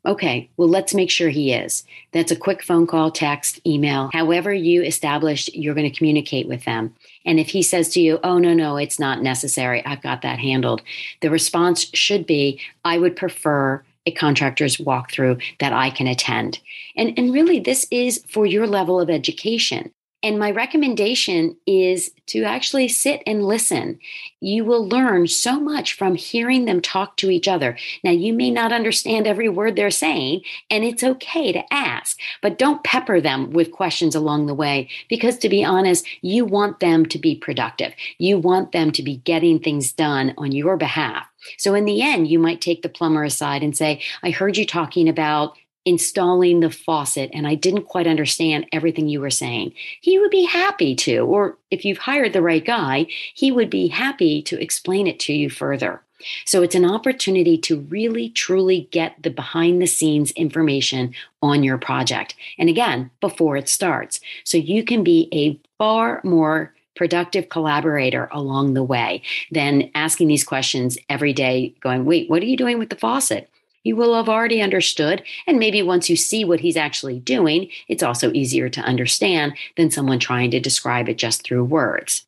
Okay, 0.05 0.49
well, 0.57 0.69
let's 0.69 0.93
make 0.93 1.09
sure 1.09 1.29
he 1.29 1.51
is. 1.51 1.83
That's 2.11 2.31
a 2.31 2.35
quick 2.35 2.61
phone 2.61 2.85
call, 2.85 3.09
text, 3.09 3.59
email, 3.65 4.09
however 4.13 4.53
you 4.53 4.83
established 4.83 5.53
you're 5.55 5.73
going 5.73 5.89
to 5.89 5.97
communicate 5.97 6.47
with 6.47 6.63
them. 6.65 6.93
And 7.25 7.39
if 7.39 7.49
he 7.49 7.63
says 7.63 7.89
to 7.89 7.99
you, 7.99 8.19
oh, 8.23 8.37
no, 8.37 8.53
no, 8.53 8.77
it's 8.77 8.99
not 8.99 9.23
necessary, 9.23 9.83
I've 9.85 10.03
got 10.03 10.21
that 10.21 10.39
handled, 10.39 10.83
the 11.21 11.31
response 11.31 11.87
should 11.93 12.27
be, 12.27 12.61
I 12.83 12.99
would 12.99 13.15
prefer 13.15 13.83
a 14.05 14.11
contractor's 14.11 14.77
walkthrough 14.77 15.41
that 15.59 15.73
I 15.73 15.89
can 15.89 16.05
attend. 16.05 16.59
And, 16.95 17.17
and 17.17 17.33
really, 17.33 17.59
this 17.59 17.87
is 17.89 18.23
for 18.29 18.45
your 18.45 18.67
level 18.67 19.01
of 19.01 19.09
education. 19.09 19.91
And 20.25 20.39
my 20.39 20.49
recommendation 20.49 21.55
is 21.67 22.09
to 22.25 22.45
actually 22.45 22.87
sit 22.87 23.21
and 23.27 23.45
listen. 23.45 23.99
You 24.39 24.65
will 24.65 24.89
learn 24.89 25.27
so 25.27 25.59
much 25.59 25.93
from 25.93 26.15
hearing 26.15 26.65
them 26.65 26.81
talk 26.81 27.15
to 27.17 27.29
each 27.29 27.47
other. 27.47 27.77
Now, 28.03 28.09
you 28.09 28.33
may 28.33 28.49
not 28.49 28.73
understand 28.73 29.27
every 29.27 29.49
word 29.49 29.75
they're 29.75 29.91
saying, 29.91 30.41
and 30.71 30.83
it's 30.83 31.03
okay 31.03 31.51
to 31.51 31.71
ask, 31.71 32.17
but 32.41 32.57
don't 32.57 32.83
pepper 32.83 33.21
them 33.21 33.51
with 33.51 33.71
questions 33.71 34.15
along 34.15 34.47
the 34.47 34.55
way 34.55 34.89
because, 35.09 35.37
to 35.37 35.47
be 35.47 35.63
honest, 35.63 36.07
you 36.21 36.43
want 36.43 36.79
them 36.79 37.05
to 37.05 37.19
be 37.19 37.35
productive. 37.35 37.93
You 38.17 38.39
want 38.39 38.71
them 38.71 38.89
to 38.93 39.03
be 39.03 39.17
getting 39.17 39.59
things 39.59 39.93
done 39.93 40.33
on 40.39 40.51
your 40.51 40.75
behalf. 40.75 41.27
So, 41.59 41.75
in 41.75 41.85
the 41.85 42.01
end, 42.01 42.27
you 42.27 42.39
might 42.39 42.61
take 42.61 42.81
the 42.81 42.89
plumber 42.89 43.23
aside 43.23 43.61
and 43.61 43.77
say, 43.77 44.01
I 44.23 44.31
heard 44.31 44.57
you 44.57 44.65
talking 44.65 45.07
about 45.07 45.55
installing 45.85 46.59
the 46.59 46.71
faucet 46.71 47.29
and 47.33 47.47
I 47.47 47.55
didn't 47.55 47.83
quite 47.83 48.07
understand 48.07 48.65
everything 48.71 49.07
you 49.07 49.21
were 49.21 49.29
saying, 49.29 49.73
he 50.01 50.19
would 50.19 50.31
be 50.31 50.45
happy 50.45 50.95
to. 50.95 51.19
Or 51.19 51.57
if 51.71 51.85
you've 51.85 51.99
hired 51.99 52.33
the 52.33 52.41
right 52.41 52.65
guy, 52.65 53.07
he 53.33 53.51
would 53.51 53.69
be 53.69 53.87
happy 53.87 54.41
to 54.43 54.59
explain 54.59 55.07
it 55.07 55.19
to 55.21 55.33
you 55.33 55.49
further. 55.49 56.01
So 56.45 56.63
it's 56.63 56.75
an 56.75 56.85
opportunity 56.85 57.57
to 57.59 57.81
really 57.81 58.29
truly 58.29 58.87
get 58.91 59.21
the 59.21 59.29
behind 59.29 59.81
the 59.81 59.85
scenes 59.85 60.31
information 60.31 61.13
on 61.41 61.61
your 61.61 61.77
project. 61.77 62.35
And 62.57 62.69
again, 62.69 63.11
before 63.21 63.57
it 63.57 63.69
starts. 63.69 64.19
So 64.43 64.57
you 64.57 64.83
can 64.83 65.03
be 65.03 65.29
a 65.31 65.59
far 65.77 66.21
more 66.23 66.73
productive 66.95 67.49
collaborator 67.49 68.29
along 68.31 68.73
the 68.73 68.83
way 68.83 69.21
than 69.51 69.91
asking 69.93 70.29
these 70.29 70.45
questions 70.45 70.97
every 71.09 71.33
day, 71.33 71.75
going, 71.81 72.05
wait, 72.05 72.29
what 72.29 72.41
are 72.41 72.45
you 72.45 72.57
doing 72.57 72.79
with 72.79 72.89
the 72.89 72.95
faucet? 72.95 73.49
You 73.85 73.95
will 73.95 74.15
have 74.15 74.27
already 74.27 74.61
understood. 74.61 75.23
And 75.47 75.57
maybe 75.57 75.81
once 75.81 76.09
you 76.09 76.17
see 76.17 76.43
what 76.43 76.59
he's 76.59 76.75
actually 76.75 77.19
doing, 77.19 77.69
it's 77.87 78.03
also 78.03 78.33
easier 78.33 78.67
to 78.67 78.81
understand 78.81 79.53
than 79.77 79.91
someone 79.91 80.19
trying 80.19 80.51
to 80.51 80.59
describe 80.59 81.07
it 81.07 81.17
just 81.17 81.43
through 81.43 81.63
words. 81.63 82.25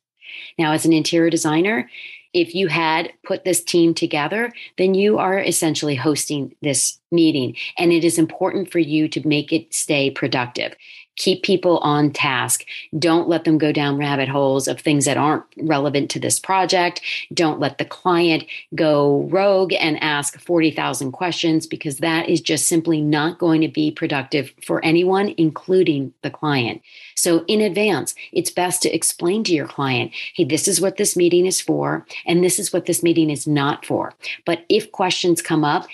Now, 0.58 0.72
as 0.72 0.86
an 0.86 0.92
interior 0.94 1.28
designer, 1.28 1.90
if 2.32 2.54
you 2.54 2.68
had 2.68 3.12
put 3.24 3.44
this 3.44 3.62
team 3.62 3.94
together, 3.94 4.52
then 4.76 4.94
you 4.94 5.18
are 5.18 5.38
essentially 5.38 5.94
hosting 5.94 6.54
this 6.62 6.98
meeting. 7.10 7.56
And 7.76 7.92
it 7.92 8.04
is 8.04 8.18
important 8.18 8.70
for 8.70 8.78
you 8.78 9.08
to 9.08 9.26
make 9.26 9.52
it 9.52 9.74
stay 9.74 10.10
productive 10.10 10.74
keep 11.18 11.42
people 11.42 11.78
on 11.78 12.10
task. 12.10 12.64
Don't 12.98 13.28
let 13.28 13.44
them 13.44 13.58
go 13.58 13.72
down 13.72 13.98
rabbit 13.98 14.28
holes 14.28 14.66
of 14.66 14.80
things 14.80 15.04
that 15.04 15.16
aren't 15.16 15.44
relevant 15.58 16.10
to 16.10 16.20
this 16.20 16.40
project. 16.40 17.00
Don't 17.34 17.60
let 17.60 17.78
the 17.78 17.84
client 17.84 18.44
go 18.74 19.28
rogue 19.30 19.72
and 19.74 20.02
ask 20.02 20.40
40,000 20.40 21.12
questions 21.12 21.66
because 21.66 21.98
that 21.98 22.28
is 22.28 22.40
just 22.40 22.66
simply 22.66 23.00
not 23.00 23.38
going 23.38 23.60
to 23.60 23.68
be 23.68 23.90
productive 23.90 24.52
for 24.64 24.82
anyone, 24.84 25.34
including 25.36 26.14
the 26.22 26.30
client. 26.30 26.80
So, 27.14 27.44
in 27.46 27.60
advance, 27.60 28.14
it's 28.32 28.50
best 28.50 28.80
to 28.82 28.94
explain 28.94 29.44
to 29.44 29.52
your 29.52 29.66
client 29.66 30.12
hey, 30.34 30.44
this 30.44 30.68
is 30.68 30.80
what 30.80 30.96
this 30.96 31.16
meeting 31.16 31.46
is 31.46 31.60
for, 31.60 32.06
and 32.26 32.42
this 32.42 32.58
is 32.58 32.72
what 32.72 32.86
this 32.86 33.02
meeting 33.02 33.30
is 33.30 33.46
not 33.46 33.84
for. 33.84 34.14
But 34.46 34.64
if 34.68 34.92
questions 34.92 35.42
come 35.42 35.64
up, 35.64 35.86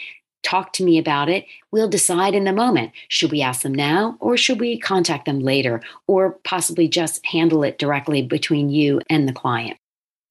talk 0.45 0.73
to 0.75 0.85
me 0.85 0.99
about 0.99 1.29
it. 1.29 1.47
We'll 1.73 1.89
decide 1.89 2.35
in 2.35 2.45
the 2.45 2.53
moment. 2.53 2.93
Should 3.09 3.33
we 3.33 3.43
ask 3.43 3.63
them 3.63 3.75
now 3.75 4.17
or 4.21 4.37
should 4.37 4.61
we 4.61 4.79
contact 4.79 5.25
them 5.25 5.41
later 5.41 5.83
or 6.07 6.39
possibly 6.45 6.87
just 6.87 7.25
handle 7.27 7.65
it 7.65 7.79
directly 7.79 8.23
between 8.23 8.71
you 8.71 9.01
and 9.11 9.27
the 9.27 9.33
client? 9.33 9.79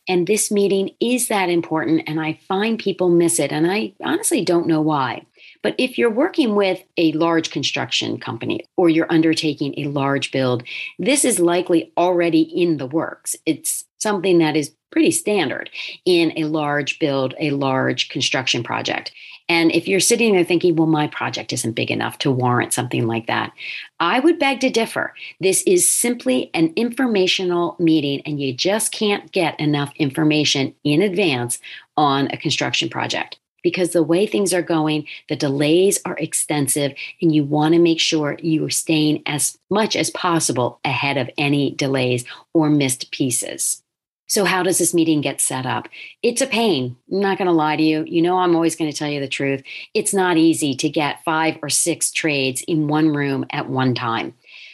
And 0.08 0.28
this 0.28 0.52
meeting 0.52 0.92
is 1.00 1.30
that 1.30 1.50
important, 1.50 2.04
and 2.08 2.20
I 2.20 2.40
find 2.48 2.78
people 2.78 3.08
miss 3.08 3.40
it, 3.40 3.54
and 3.54 3.72
I 3.72 3.94
honestly 4.04 4.44
don't 4.44 4.68
know 4.68 4.82
why. 4.82 5.26
But 5.62 5.76
if 5.78 5.98
you're 5.98 6.12
working 6.12 6.56
with 6.56 6.84
a 6.98 7.14
large 7.14 7.52
construction 7.52 8.20
company 8.20 8.68
or 8.76 8.90
you're 8.90 9.12
undertaking 9.12 9.74
a 9.78 9.86
large 9.86 10.32
build, 10.32 10.64
this 11.00 11.24
is 11.24 11.40
likely 11.40 11.94
already 11.96 12.42
in 12.42 12.78
the 12.78 12.86
works. 12.86 13.38
It's 13.46 13.86
something 13.98 14.40
that 14.40 14.58
is 14.58 14.76
pretty 14.92 15.12
standard 15.12 15.70
in 16.04 16.34
a 16.38 16.44
large 16.44 17.00
build, 17.00 17.34
a 17.40 17.52
large 17.52 18.10
construction 18.10 18.62
project. 18.62 19.14
And 19.50 19.72
if 19.72 19.88
you're 19.88 20.00
sitting 20.00 20.34
there 20.34 20.44
thinking, 20.44 20.76
well, 20.76 20.88
my 20.88 21.08
project 21.08 21.52
isn't 21.54 21.74
big 21.74 21.92
enough 21.92 22.18
to 22.20 22.32
warrant 22.32 22.74
something 22.74 23.08
like 23.08 23.28
that, 23.28 23.52
I 24.00 24.20
would 24.20 24.40
beg 24.40 24.62
to 24.62 24.70
differ. 24.70 25.14
This 25.40 25.64
is 25.64 25.90
simply 25.90 26.50
an 26.54 26.74
informational 26.76 27.76
meeting, 27.80 28.22
and 28.26 28.40
you 28.40 28.54
just 28.54 28.92
can't 28.92 29.32
get 29.32 29.60
enough 29.60 29.94
information 29.98 30.74
in 30.84 31.02
advance 31.02 31.60
on 31.98 32.28
a 32.32 32.38
construction 32.38 32.90
project 32.90 33.38
because 33.64 33.92
the 33.92 34.04
way 34.04 34.28
things 34.28 34.54
are 34.54 34.62
going, 34.62 35.08
the 35.30 35.36
delays 35.36 36.00
are 36.06 36.18
extensive, 36.18 36.94
and 37.22 37.34
you 37.34 37.44
want 37.44 37.74
to 37.74 37.80
make 37.80 38.00
sure 38.00 38.38
you 38.42 38.66
are 38.66 38.70
staying 38.70 39.24
as 39.26 39.58
much 39.70 39.96
as 39.96 40.10
possible 40.10 40.80
ahead 40.84 41.18
of 41.18 41.30
any 41.38 41.72
delays 41.72 42.26
or 42.54 42.70
missed 42.70 43.12
pieces. 43.12 43.83
So, 44.34 44.46
how 44.46 44.64
does 44.64 44.80
this 44.80 44.96
meeting 44.96 45.22
get 45.22 45.40
set 45.40 45.68
up? 45.68 45.88
It's 46.24 46.42
a 46.42 46.48
pain. 46.48 46.98
I'm 47.12 47.20
not 47.20 47.38
going 47.38 47.46
to 47.46 47.52
lie 47.52 47.76
to 47.76 47.84
you. 47.84 48.04
You 48.08 48.20
know, 48.20 48.40
I'm 48.40 48.56
always 48.56 48.76
going 48.76 48.92
to 48.92 48.98
tell 48.98 49.08
you 49.08 49.20
the 49.20 49.28
truth. 49.28 49.62
It's 49.94 50.12
not 50.12 50.38
easy 50.38 50.74
to 50.74 50.90
get 50.90 51.24
five 51.24 51.60
or 51.62 51.70
six 51.70 52.10
trades 52.10 52.64
in 52.64 52.88
one 52.88 53.10
room 53.10 53.46
at 53.52 53.70
one 53.70 53.94
time. 53.94 54.34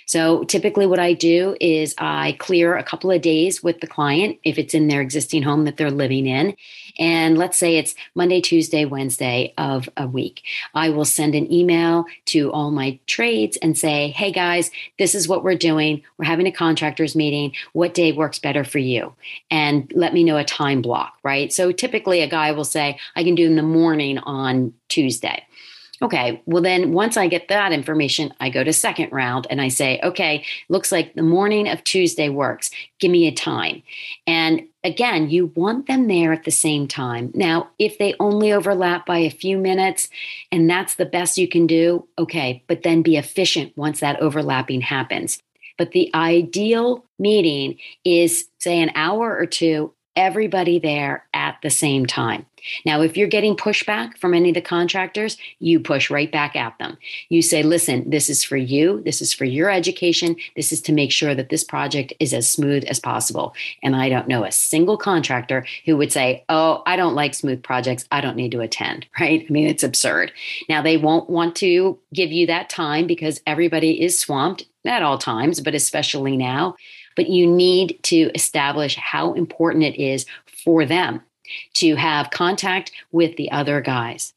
So 0.10 0.44
typically, 0.46 0.88
what 0.88 0.98
I 0.98 1.14
do 1.14 1.56
is 1.62 1.94
I 2.00 2.36
clear 2.40 2.76
a 2.76 2.84
couple 2.84 3.12
of 3.12 3.22
days 3.22 3.62
with 3.62 3.80
the 3.80 3.86
client 3.86 4.40
if 4.44 4.58
it's 4.58 4.74
in 4.74 4.88
their 4.88 5.02
existing 5.02 5.44
home 5.44 5.66
that 5.66 5.78
they're 5.78 5.92
living 5.92 6.26
in. 6.26 6.56
And 6.98 7.38
let's 7.38 7.60
say 7.60 7.78
it's 7.78 7.94
Monday, 8.16 8.42
Tuesday, 8.42 8.86
Wednesday 8.86 9.54
of 9.60 9.88
a 9.98 10.08
week. 10.08 10.42
I 10.74 10.90
will 10.90 11.06
send 11.06 11.36
an 11.36 11.54
email 11.54 12.06
to 12.26 12.52
all 12.52 12.72
my 12.72 12.98
trades 13.06 13.56
and 13.58 13.78
say, 13.78 14.10
hey 14.10 14.32
guys, 14.32 14.72
this 14.98 15.14
is 15.14 15.28
what 15.28 15.44
we're 15.44 15.54
doing. 15.54 16.02
We're 16.18 16.26
having 16.26 16.48
a 16.48 16.52
contractors 16.52 17.16
meeting. 17.16 17.54
What 17.74 17.94
day 17.94 18.12
works 18.12 18.40
better 18.40 18.64
for 18.64 18.80
you? 18.80 19.14
And 19.52 19.92
let 19.94 20.16
me 20.16 20.24
know 20.24 20.38
a 20.38 20.44
time 20.44 20.82
block, 20.82 21.20
right? 21.22 21.54
So 21.54 21.72
typically, 21.72 22.22
a 22.22 22.28
guy 22.28 22.52
will 22.52 22.66
say, 22.66 22.98
I 23.16 23.24
can 23.24 23.36
do 23.36 23.46
in 23.46 23.56
the 23.56 23.62
morning 23.62 24.18
on 24.18 24.74
Tuesday. 24.88 25.46
Okay, 26.02 26.42
well, 26.46 26.64
then 26.64 26.94
once 26.94 27.18
I 27.18 27.28
get 27.28 27.50
that 27.50 27.74
information, 27.74 28.34
I 28.40 28.50
go 28.50 28.64
to 28.64 28.72
second 28.72 29.12
round 29.12 29.48
and 29.50 29.60
I 29.62 29.68
say, 29.68 30.00
okay, 30.02 30.46
looks 30.70 30.92
like 30.94 31.14
the 31.14 31.24
morning 31.24 31.68
of 31.68 31.84
Tuesday 31.84 32.30
works. 32.30 32.72
Give 33.00 33.12
me 33.12 33.28
a 33.28 33.34
time. 33.34 33.84
And 34.26 34.68
again, 34.84 35.30
you 35.30 35.48
want 35.56 35.88
them 35.88 36.08
there 36.08 36.32
at 36.32 36.46
the 36.46 36.52
same 36.52 36.88
time. 36.88 37.32
Now, 37.34 37.70
if 37.80 37.98
they 37.98 38.16
only 38.20 38.54
overlap 38.54 39.06
by 39.06 39.18
a 39.18 39.30
few 39.30 39.58
minutes 39.58 40.08
and 40.54 40.70
that's 40.70 40.96
the 40.96 41.06
best 41.06 41.38
you 41.38 41.50
can 41.50 41.68
do, 41.68 42.08
okay, 42.18 42.64
but 42.68 42.84
then 42.84 43.02
be 43.02 43.18
efficient 43.18 43.76
once 43.76 44.00
that 44.00 44.22
overlapping 44.22 44.82
happens. 44.82 45.42
But 45.78 45.92
the 45.92 46.10
ideal 46.14 47.06
meeting 47.18 47.78
is, 48.06 48.48
say, 48.60 48.82
an 48.82 48.92
hour 48.96 49.38
or 49.38 49.46
two 49.46 49.94
everybody 50.16 50.80
there 50.80 51.26
at 51.34 51.58
the 51.64 51.70
same 51.70 52.06
time. 52.06 52.46
Now, 52.86 53.02
if 53.02 53.18
you're 53.18 53.28
getting 53.28 53.56
pushback 53.56 54.18
from 54.18 54.34
any 54.34 54.50
of 54.50 54.56
the 54.56 54.62
contractors, 54.62 55.38
you 55.60 55.80
push 55.80 56.10
right 56.10 56.32
back 56.32 56.56
at 56.56 56.78
them. 56.80 56.98
You 57.30 57.42
say, 57.42 57.64
listen, 57.64 58.10
this 58.10 58.30
is 58.30 58.44
for 58.44 58.58
you. 58.58 59.02
This 59.04 59.22
is 59.22 59.34
for 59.34 59.46
your 59.46 59.70
education. 59.70 60.36
This 60.56 60.72
is 60.72 60.82
to 60.84 60.94
make 60.94 61.12
sure 61.12 61.36
that 61.36 61.50
this 61.50 61.64
project 61.64 62.14
is 62.20 62.34
as 62.34 62.50
smooth 62.50 62.84
as 62.86 63.00
possible. 63.00 63.54
And 63.84 63.96
I 63.96 64.10
don't 64.10 64.28
know 64.28 64.44
a 64.44 64.52
single 64.52 64.98
contractor 64.98 65.66
who 65.86 65.98
would 65.98 66.12
say, 66.12 66.44
oh, 66.50 66.84
I 66.86 66.96
don't 66.96 67.16
like 67.16 67.34
smooth 67.34 67.64
projects. 67.64 68.06
I 68.12 68.22
don't 68.22 68.38
need 68.38 68.52
to 68.52 68.62
attend, 68.62 69.06
right? 69.20 69.46
I 69.48 69.52
mean, 69.52 69.68
it's 69.68 69.84
absurd. 69.84 70.32
Now, 70.68 70.82
they 70.82 70.98
won't 70.98 71.30
want 71.30 71.56
to 71.58 71.98
give 72.14 72.32
you 72.32 72.48
that 72.48 72.70
time 72.70 73.08
because 73.08 73.42
everybody 73.46 74.02
is 74.02 74.20
swamped 74.20 74.66
at 74.86 75.04
all 75.04 75.18
times, 75.18 75.60
but 75.60 75.76
especially 75.76 76.38
now 76.38 76.76
but 77.20 77.30
you 77.30 77.46
need 77.46 78.00
to 78.02 78.32
establish 78.34 78.96
how 78.96 79.34
important 79.34 79.84
it 79.84 80.02
is 80.02 80.26
for 80.64 80.86
them 80.86 81.22
to 81.76 81.96
have 81.96 82.32
contact 82.32 82.92
with 83.12 83.36
the 83.36 83.52
other 83.52 83.82
guys. 83.82 84.34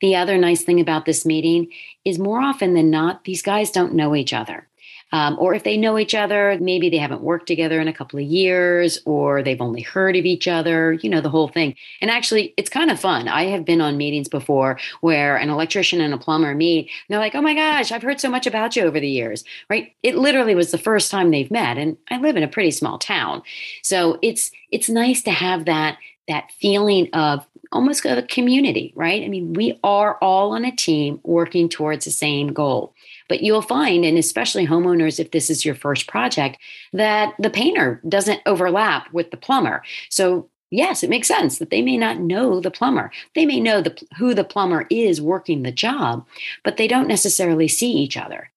The 0.00 0.16
other 0.16 0.38
nice 0.38 0.62
thing 0.62 0.80
about 0.80 1.04
this 1.04 1.26
meeting 1.26 1.70
is 2.04 2.18
more 2.18 2.40
often 2.40 2.74
than 2.74 2.90
not, 2.90 3.24
these 3.24 3.42
guys 3.42 3.70
don't 3.70 3.94
know 3.94 4.14
each 4.14 4.32
other. 4.32 4.66
Um, 5.10 5.36
or 5.38 5.54
if 5.54 5.64
they 5.64 5.78
know 5.78 5.98
each 5.98 6.14
other, 6.14 6.58
maybe 6.60 6.90
they 6.90 6.98
haven't 6.98 7.22
worked 7.22 7.46
together 7.46 7.80
in 7.80 7.88
a 7.88 7.94
couple 7.94 8.18
of 8.18 8.26
years, 8.26 9.00
or 9.06 9.42
they've 9.42 9.60
only 9.60 9.80
heard 9.80 10.16
of 10.16 10.26
each 10.26 10.46
other, 10.46 10.92
you 10.92 11.08
know, 11.08 11.22
the 11.22 11.30
whole 11.30 11.48
thing. 11.48 11.74
And 12.02 12.10
actually, 12.10 12.52
it's 12.58 12.68
kind 12.68 12.90
of 12.90 13.00
fun. 13.00 13.26
I 13.26 13.44
have 13.44 13.64
been 13.64 13.80
on 13.80 13.96
meetings 13.96 14.28
before 14.28 14.78
where 15.00 15.36
an 15.36 15.48
electrician 15.48 16.02
and 16.02 16.12
a 16.12 16.18
plumber 16.18 16.54
meet, 16.54 16.86
and 16.86 16.90
they're 17.08 17.18
like, 17.18 17.34
oh 17.34 17.40
my 17.40 17.54
gosh, 17.54 17.90
I've 17.90 18.02
heard 18.02 18.20
so 18.20 18.28
much 18.28 18.46
about 18.46 18.76
you 18.76 18.82
over 18.82 19.00
the 19.00 19.08
years, 19.08 19.44
right? 19.70 19.94
It 20.02 20.16
literally 20.16 20.54
was 20.54 20.72
the 20.72 20.78
first 20.78 21.10
time 21.10 21.30
they've 21.30 21.50
met. 21.50 21.78
And 21.78 21.96
I 22.10 22.18
live 22.18 22.36
in 22.36 22.42
a 22.42 22.48
pretty 22.48 22.70
small 22.70 22.98
town. 22.98 23.42
So 23.82 24.18
it's, 24.20 24.50
it's 24.70 24.90
nice 24.90 25.22
to 25.22 25.30
have 25.30 25.64
that, 25.64 25.96
that 26.28 26.52
feeling 26.60 27.08
of 27.12 27.46
almost 27.72 28.06
of 28.06 28.18
a 28.18 28.22
community, 28.22 28.92
right? 28.96 29.22
I 29.22 29.28
mean, 29.28 29.52
we 29.52 29.78
are 29.84 30.16
all 30.22 30.52
on 30.52 30.64
a 30.64 30.74
team 30.74 31.20
working 31.22 31.68
towards 31.68 32.04
the 32.04 32.10
same 32.10 32.52
goal. 32.52 32.94
But 33.28 33.42
you'll 33.42 33.62
find, 33.62 34.04
and 34.04 34.16
especially 34.16 34.66
homeowners, 34.66 35.20
if 35.20 35.32
this 35.32 35.50
is 35.50 35.64
your 35.64 35.74
first 35.74 36.06
project, 36.06 36.58
that 36.92 37.34
the 37.38 37.50
painter 37.50 38.00
doesn't 38.08 38.40
overlap 38.46 39.12
with 39.12 39.30
the 39.30 39.36
plumber. 39.36 39.82
So 40.08 40.48
yes, 40.70 41.02
it 41.02 41.10
makes 41.10 41.28
sense 41.28 41.58
that 41.58 41.70
they 41.70 41.82
may 41.82 41.96
not 41.96 42.20
know 42.20 42.60
the 42.60 42.70
plumber. 42.70 43.10
They 43.34 43.44
may 43.44 43.60
know 43.60 43.82
the, 43.82 44.00
who 44.16 44.34
the 44.34 44.44
plumber 44.44 44.86
is 44.90 45.20
working 45.20 45.62
the 45.62 45.72
job, 45.72 46.26
but 46.64 46.76
they 46.76 46.88
don't 46.88 47.08
necessarily 47.08 47.68
see 47.68 47.92
each 47.92 48.16
other. 48.16 48.50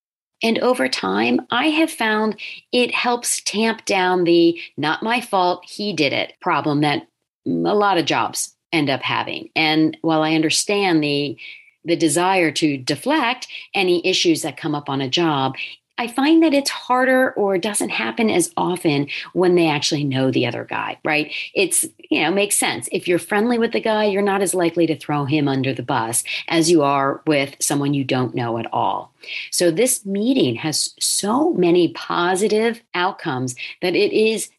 And 0.43 0.57
over 0.59 0.87
time, 0.87 1.41
I 1.51 1.67
have 1.67 1.91
found 1.91 2.39
it 2.71 2.93
helps 2.93 3.41
tamp 3.41 3.85
down 3.85 4.23
the 4.23 4.59
not 4.75 5.03
my 5.03 5.21
fault, 5.21 5.65
he 5.67 5.93
did 5.93 6.13
it 6.13 6.33
problem 6.41 6.81
that 6.81 7.07
a 7.45 7.49
lot 7.49 7.97
of 7.97 8.05
jobs 8.05 8.55
end 8.71 8.89
up 8.89 9.01
having. 9.01 9.49
And 9.55 9.97
while 10.01 10.21
I 10.21 10.35
understand 10.35 11.03
the 11.03 11.37
the 11.83 11.95
desire 11.95 12.51
to 12.51 12.77
deflect 12.77 13.47
any 13.73 14.05
issues 14.05 14.43
that 14.43 14.55
come 14.55 14.75
up 14.75 14.87
on 14.87 15.01
a 15.01 15.09
job, 15.09 15.55
I 15.97 16.07
find 16.07 16.41
that 16.41 16.53
it's 16.53 16.69
harder 16.69 17.31
or 17.33 17.57
doesn't 17.57 17.89
happen 17.89 18.29
as 18.29 18.51
often 18.57 19.07
when 19.33 19.53
they 19.53 19.67
actually 19.67 20.03
know 20.03 20.31
the 20.31 20.47
other 20.47 20.65
guy, 20.65 20.97
right? 21.05 21.31
It's, 21.53 21.85
you 22.09 22.23
know, 22.23 22.31
makes 22.31 22.57
sense. 22.57 22.89
If 22.91 23.07
you're 23.07 23.19
friendly 23.19 23.59
with 23.59 23.71
the 23.71 23.81
guy, 23.81 24.05
you're 24.05 24.23
not 24.23 24.41
as 24.41 24.55
likely 24.55 24.87
to 24.87 24.97
throw 24.97 25.25
him 25.25 25.47
under 25.47 25.73
the 25.73 25.83
bus 25.83 26.23
as 26.47 26.71
you 26.71 26.81
are 26.81 27.21
with 27.27 27.55
someone 27.59 27.93
you 27.93 28.03
don't 28.03 28.33
know 28.33 28.57
at 28.57 28.65
all. 28.73 29.13
So 29.51 29.69
this 29.69 30.03
meeting 30.03 30.55
has 30.55 30.95
so 30.99 31.53
many 31.53 31.89
positive 31.89 32.81
outcomes 32.95 33.55
that 33.83 33.95
it 33.95 34.11
is 34.11 34.49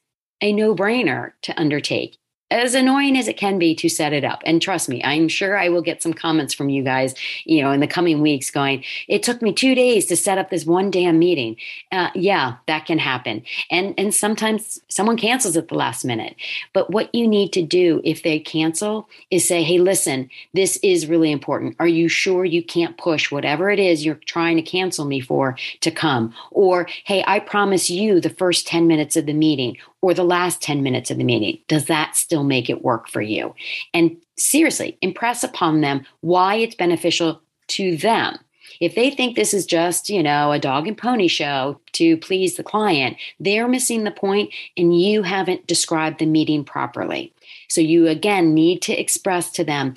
a 0.40 0.52
no 0.52 0.76
brainer 0.76 1.32
to 1.42 1.60
undertake 1.60 2.18
as 2.52 2.74
annoying 2.74 3.16
as 3.16 3.28
it 3.28 3.36
can 3.36 3.58
be 3.58 3.74
to 3.76 3.88
set 3.88 4.12
it 4.12 4.24
up. 4.24 4.42
And 4.44 4.60
trust 4.60 4.88
me, 4.88 5.02
I'm 5.02 5.28
sure 5.28 5.56
I 5.56 5.68
will 5.68 5.82
get 5.82 6.02
some 6.02 6.12
comments 6.12 6.52
from 6.52 6.68
you 6.68 6.82
guys, 6.82 7.14
you 7.44 7.62
know, 7.62 7.70
in 7.70 7.80
the 7.80 7.86
coming 7.86 8.20
weeks 8.20 8.50
going, 8.50 8.84
it 9.08 9.22
took 9.22 9.40
me 9.40 9.52
two 9.52 9.74
days 9.74 10.06
to 10.06 10.16
set 10.16 10.38
up 10.38 10.50
this 10.50 10.66
one 10.66 10.90
damn 10.90 11.18
meeting. 11.18 11.56
Uh, 11.90 12.10
yeah, 12.14 12.56
that 12.66 12.86
can 12.86 12.98
happen. 12.98 13.42
And, 13.70 13.94
and 13.96 14.14
sometimes 14.14 14.80
someone 14.88 15.16
cancels 15.16 15.56
at 15.56 15.68
the 15.68 15.74
last 15.74 16.04
minute. 16.04 16.36
But 16.72 16.90
what 16.90 17.14
you 17.14 17.26
need 17.26 17.52
to 17.54 17.62
do 17.62 18.00
if 18.04 18.22
they 18.22 18.38
cancel 18.38 19.08
is 19.30 19.48
say, 19.48 19.62
hey, 19.62 19.78
listen, 19.78 20.28
this 20.52 20.78
is 20.82 21.06
really 21.06 21.32
important. 21.32 21.76
Are 21.78 21.88
you 21.88 22.08
sure 22.08 22.44
you 22.44 22.62
can't 22.62 22.98
push 22.98 23.30
whatever 23.30 23.70
it 23.70 23.78
is 23.78 24.04
you're 24.04 24.16
trying 24.26 24.56
to 24.56 24.62
cancel 24.62 25.06
me 25.06 25.20
for 25.20 25.56
to 25.80 25.90
come? 25.90 26.34
Or, 26.50 26.86
hey, 27.04 27.24
I 27.26 27.40
promise 27.40 27.88
you 27.88 28.20
the 28.20 28.30
first 28.30 28.66
10 28.66 28.86
minutes 28.86 29.16
of 29.16 29.26
the 29.26 29.32
meeting 29.32 29.76
or 30.02 30.12
the 30.12 30.24
last 30.24 30.60
10 30.60 30.82
minutes 30.82 31.10
of 31.10 31.16
the 31.16 31.24
meeting. 31.24 31.58
Does 31.68 31.86
that 31.86 32.16
still 32.16 32.41
make 32.42 32.70
it 32.70 32.84
work 32.84 33.08
for 33.08 33.22
you? 33.22 33.54
And 33.94 34.16
seriously, 34.36 34.98
impress 35.02 35.44
upon 35.44 35.80
them 35.80 36.04
why 36.20 36.56
it's 36.56 36.74
beneficial 36.74 37.40
to 37.68 37.96
them. 37.96 38.38
If 38.80 38.94
they 38.94 39.10
think 39.10 39.36
this 39.36 39.54
is 39.54 39.66
just, 39.66 40.08
you 40.08 40.22
know, 40.22 40.50
a 40.50 40.58
dog 40.58 40.88
and 40.88 40.96
pony 40.96 41.28
show 41.28 41.80
to 41.92 42.16
please 42.16 42.56
the 42.56 42.64
client, 42.64 43.16
they're 43.38 43.68
missing 43.68 44.04
the 44.04 44.10
point 44.10 44.52
and 44.76 45.00
you 45.00 45.22
haven't 45.22 45.66
described 45.66 46.18
the 46.18 46.26
meeting 46.26 46.64
properly. 46.64 47.32
So 47.68 47.80
you 47.80 48.08
again 48.08 48.54
need 48.54 48.82
to 48.82 48.92
express 48.92 49.50
to 49.52 49.64
them, 49.64 49.94